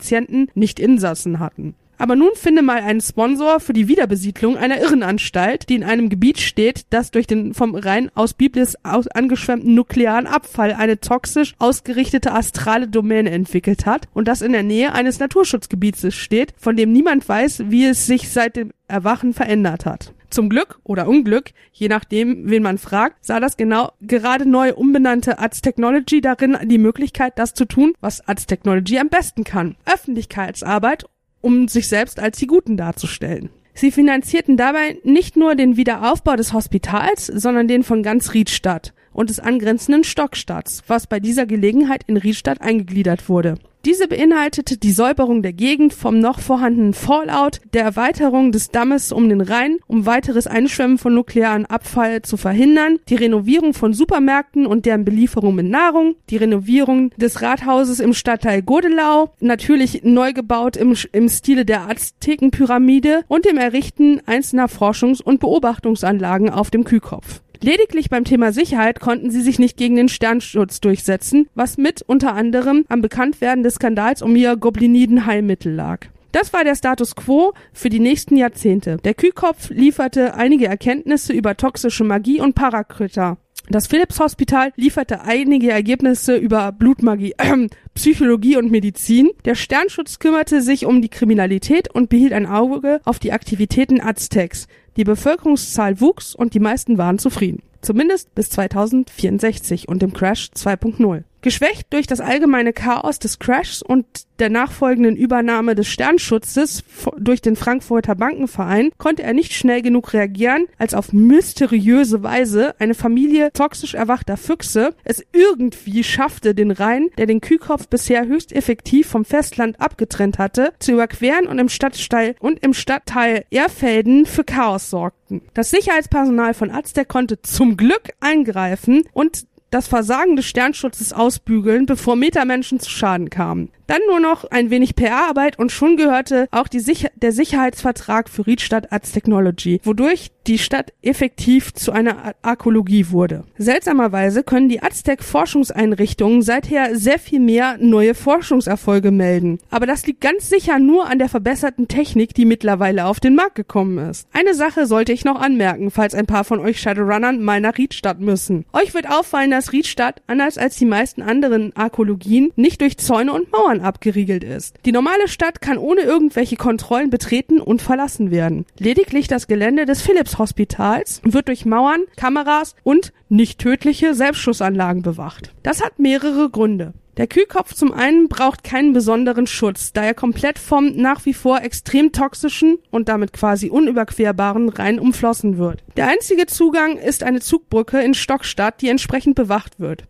[0.54, 1.74] nicht Insassen hatten.
[1.96, 6.40] Aber nun finde mal einen Sponsor für die Wiederbesiedlung einer Irrenanstalt, die in einem Gebiet
[6.40, 12.32] steht, das durch den vom Rhein aus Biblis aus angeschwemmten nuklearen Abfall eine toxisch ausgerichtete
[12.32, 17.28] astrale Domäne entwickelt hat und das in der Nähe eines Naturschutzgebietes steht, von dem niemand
[17.28, 20.12] weiß, wie es sich seit dem Erwachen verändert hat.
[20.34, 25.38] Zum Glück oder Unglück, je nachdem, wen man fragt, sah das genau gerade neu umbenannte
[25.38, 29.76] Arts Technology darin die Möglichkeit, das zu tun, was Arts Technology am besten kann.
[29.86, 31.04] Öffentlichkeitsarbeit,
[31.40, 33.50] um sich selbst als die Guten darzustellen.
[33.74, 39.30] Sie finanzierten dabei nicht nur den Wiederaufbau des Hospitals, sondern den von ganz Riedstadt und
[39.30, 43.54] des angrenzenden Stockstadts, was bei dieser Gelegenheit in Riedstadt eingegliedert wurde.
[43.84, 49.28] Diese beinhaltete die Säuberung der Gegend vom noch vorhandenen Fallout, der Erweiterung des Dammes um
[49.28, 54.86] den Rhein, um weiteres Einschwemmen von nuklearen Abfall zu verhindern, die Renovierung von Supermärkten und
[54.86, 60.96] deren Belieferung mit Nahrung, die Renovierung des Rathauses im Stadtteil Godelau, natürlich neu gebaut im,
[61.12, 67.42] im Stile der Aztekenpyramide und dem Errichten einzelner Forschungs- und Beobachtungsanlagen auf dem Kühlkopf.
[67.64, 72.34] Lediglich beim Thema Sicherheit konnten sie sich nicht gegen den Sternschutz durchsetzen, was mit unter
[72.34, 76.00] anderem am Bekanntwerden des Skandals um ihr Gobliniden-Heilmittel lag.
[76.30, 78.98] Das war der Status quo für die nächsten Jahrzehnte.
[78.98, 83.38] Der Kühlkopf lieferte einige Erkenntnisse über toxische Magie und Parakryta.
[83.70, 89.30] Das Philips Hospital lieferte einige Ergebnisse über Blutmagie, äh, Psychologie und Medizin.
[89.46, 94.66] Der Sternschutz kümmerte sich um die Kriminalität und behielt ein Auge auf die Aktivitäten Aztecs.
[94.96, 97.62] Die Bevölkerungszahl wuchs und die meisten waren zufrieden.
[97.80, 101.24] Zumindest bis 2064 und dem Crash 2.0.
[101.44, 104.06] Geschwächt durch das allgemeine Chaos des Crashs und
[104.38, 106.82] der nachfolgenden Übernahme des Sternschutzes
[107.18, 112.94] durch den Frankfurter Bankenverein konnte er nicht schnell genug reagieren, als auf mysteriöse Weise eine
[112.94, 119.06] Familie toxisch erwachter Füchse es irgendwie schaffte, den Rhein, der den Kühlkopf bisher höchst effektiv
[119.06, 124.88] vom Festland abgetrennt hatte, zu überqueren und im Stadtteil und im Stadtteil Erfelden für Chaos
[124.88, 125.42] sorgten.
[125.52, 132.14] Das Sicherheitspersonal von Aztec konnte zum Glück eingreifen und das Versagen des Sternschutzes ausbügeln, bevor
[132.14, 133.70] Metamenschen zu Schaden kamen.
[133.86, 138.92] Dann nur noch ein wenig PR-Arbeit und schon gehörte auch Sicher der Sicherheitsvertrag für Riedstadt
[138.92, 143.44] Arts Technology, wodurch die Stadt effektiv zu einer Arkologie wurde.
[143.56, 149.58] Seltsamerweise können die Aztec-Forschungseinrichtungen seither sehr viel mehr neue Forschungserfolge melden.
[149.70, 153.54] Aber das liegt ganz sicher nur an der verbesserten Technik, die mittlerweile auf den Markt
[153.54, 154.28] gekommen ist.
[154.32, 158.20] Eine Sache sollte ich noch anmerken, falls ein paar von euch Shadowrunnern mal nach Riedstadt
[158.20, 158.66] müssen.
[158.72, 163.50] Euch wird auffallen, dass Riedstadt, anders als die meisten anderen Arkologien, nicht durch Zäune und
[163.52, 164.76] Mauern abgeriegelt ist.
[164.84, 168.66] Die normale Stadt kann ohne irgendwelche Kontrollen betreten und verlassen werden.
[168.78, 175.52] Lediglich das Gelände des Philips-Hospitals wird durch Mauern, Kameras und nicht tödliche Selbstschussanlagen bewacht.
[175.62, 176.94] Das hat mehrere Gründe.
[177.16, 181.62] Der Kühlkopf zum einen braucht keinen besonderen Schutz, da er komplett vom nach wie vor
[181.62, 185.84] extrem toxischen und damit quasi unüberquerbaren Rhein umflossen wird.
[185.96, 190.04] Der einzige Zugang ist eine Zugbrücke in Stockstadt, die entsprechend bewacht wird.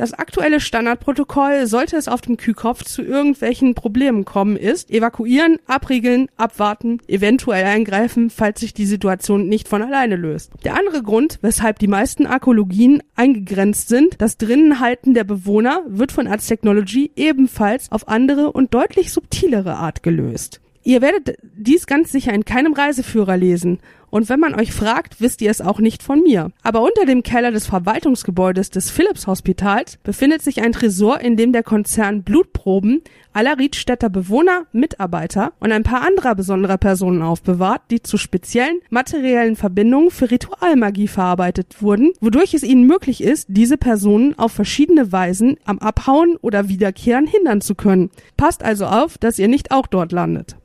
[0.00, 6.28] Das aktuelle Standardprotokoll, sollte es auf dem Kühlkopf zu irgendwelchen Problemen kommen, ist evakuieren, abriegeln,
[6.38, 10.52] abwarten, eventuell eingreifen, falls sich die Situation nicht von alleine löst.
[10.64, 16.26] Der andere Grund, weshalb die meisten Arkologien eingegrenzt sind, das Drinnenhalten der Bewohner wird von
[16.26, 20.62] Arts Technology ebenfalls auf andere und deutlich subtilere Art gelöst.
[20.82, 23.80] Ihr werdet dies ganz sicher in keinem Reiseführer lesen
[24.10, 26.50] und wenn man euch fragt, wisst ihr es auch nicht von mir.
[26.62, 31.52] Aber unter dem Keller des Verwaltungsgebäudes des Philips Hospitals befindet sich ein Tresor, in dem
[31.52, 33.02] der Konzern Blutproben
[33.32, 39.56] aller Riedstädter Bewohner, Mitarbeiter und ein paar anderer besonderer Personen aufbewahrt, die zu speziellen materiellen
[39.56, 45.56] Verbindungen für Ritualmagie verarbeitet wurden, wodurch es ihnen möglich ist, diese Personen auf verschiedene Weisen
[45.64, 48.10] am Abhauen oder Wiederkehren hindern zu können.
[48.36, 50.56] Passt also auf, dass ihr nicht auch dort landet.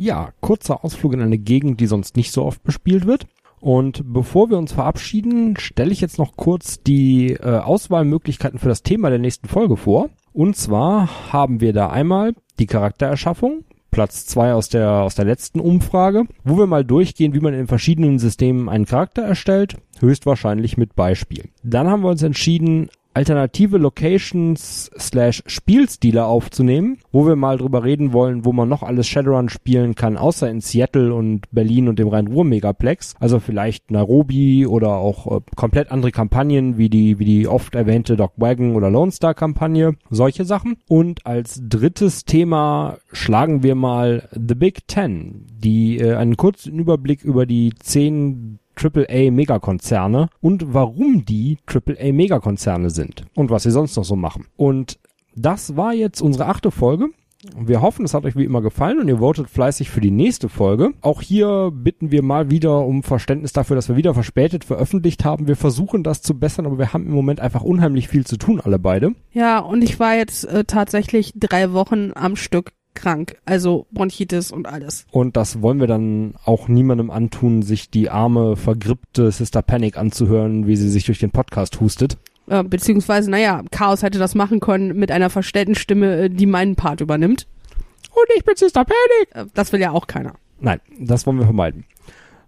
[0.00, 3.26] Ja, kurzer Ausflug in eine Gegend, die sonst nicht so oft bespielt wird.
[3.58, 8.84] Und bevor wir uns verabschieden, stelle ich jetzt noch kurz die äh, Auswahlmöglichkeiten für das
[8.84, 10.10] Thema der nächsten Folge vor.
[10.32, 15.58] Und zwar haben wir da einmal die Charaktererschaffung, Platz zwei aus der, aus der letzten
[15.58, 20.94] Umfrage, wo wir mal durchgehen, wie man in verschiedenen Systemen einen Charakter erstellt, höchstwahrscheinlich mit
[20.94, 21.48] Beispielen.
[21.64, 28.12] Dann haben wir uns entschieden, alternative Locations slash Spielstile aufzunehmen, wo wir mal drüber reden
[28.12, 32.08] wollen, wo man noch alles Shadowrun spielen kann, außer in Seattle und Berlin und dem
[32.08, 33.14] Rhein-Ruhr-Megaplex.
[33.18, 38.16] Also vielleicht Nairobi oder auch äh, komplett andere Kampagnen, wie die, wie die oft erwähnte
[38.16, 39.96] Doc Wagon oder Lone Star Kampagne.
[40.10, 40.76] Solche Sachen.
[40.88, 47.24] Und als drittes Thema schlagen wir mal The Big Ten, die äh, einen kurzen Überblick
[47.24, 54.16] über die zehn AAA-Megakonzerne und warum die AAA-Megakonzerne sind und was sie sonst noch so
[54.16, 54.46] machen.
[54.56, 54.98] Und
[55.34, 57.08] das war jetzt unsere achte Folge.
[57.56, 60.48] Wir hoffen, es hat euch wie immer gefallen und ihr votet fleißig für die nächste
[60.48, 60.90] Folge.
[61.02, 65.46] Auch hier bitten wir mal wieder um Verständnis dafür, dass wir wieder verspätet veröffentlicht haben.
[65.46, 68.60] Wir versuchen das zu bessern, aber wir haben im Moment einfach unheimlich viel zu tun,
[68.60, 69.12] alle beide.
[69.30, 74.66] Ja, und ich war jetzt äh, tatsächlich drei Wochen am Stück krank, also Bronchitis und
[74.66, 75.06] alles.
[75.10, 80.66] Und das wollen wir dann auch niemandem antun, sich die arme, vergrippte Sister Panic anzuhören,
[80.66, 82.18] wie sie sich durch den Podcast hustet.
[82.48, 86.76] Äh, beziehungsweise, naja, Chaos hätte das machen können mit einer verstellten Stimme, äh, die meinen
[86.76, 87.46] Part übernimmt.
[88.10, 89.34] Und ich bin Sister Panic.
[89.34, 90.34] Äh, das will ja auch keiner.
[90.60, 91.84] Nein, das wollen wir vermeiden.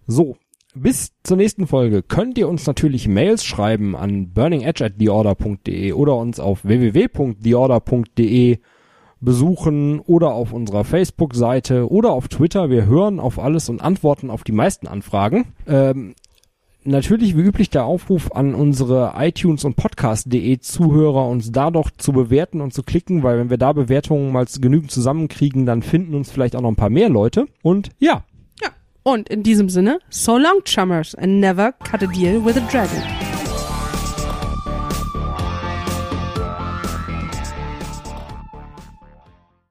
[0.07, 0.37] So,
[0.73, 6.15] bis zur nächsten Folge könnt ihr uns natürlich Mails schreiben an burningedge at theorder.de oder
[6.15, 8.57] uns auf www.theorder.de
[9.21, 12.69] besuchen oder auf unserer Facebook-Seite oder auf Twitter.
[12.69, 15.53] Wir hören auf alles und antworten auf die meisten Anfragen.
[15.67, 16.15] Ähm,
[16.83, 22.11] natürlich wie üblich der Aufruf an unsere iTunes und Podcast.de Zuhörer, uns da doch zu
[22.11, 26.31] bewerten und zu klicken, weil wenn wir da Bewertungen mal genügend zusammenkriegen, dann finden uns
[26.31, 27.45] vielleicht auch noch ein paar mehr Leute.
[27.61, 28.23] Und ja.
[28.61, 28.69] Ja.
[29.03, 33.30] Und in diesem Sinne, so long, Chummers, and never cut a deal with a dragon.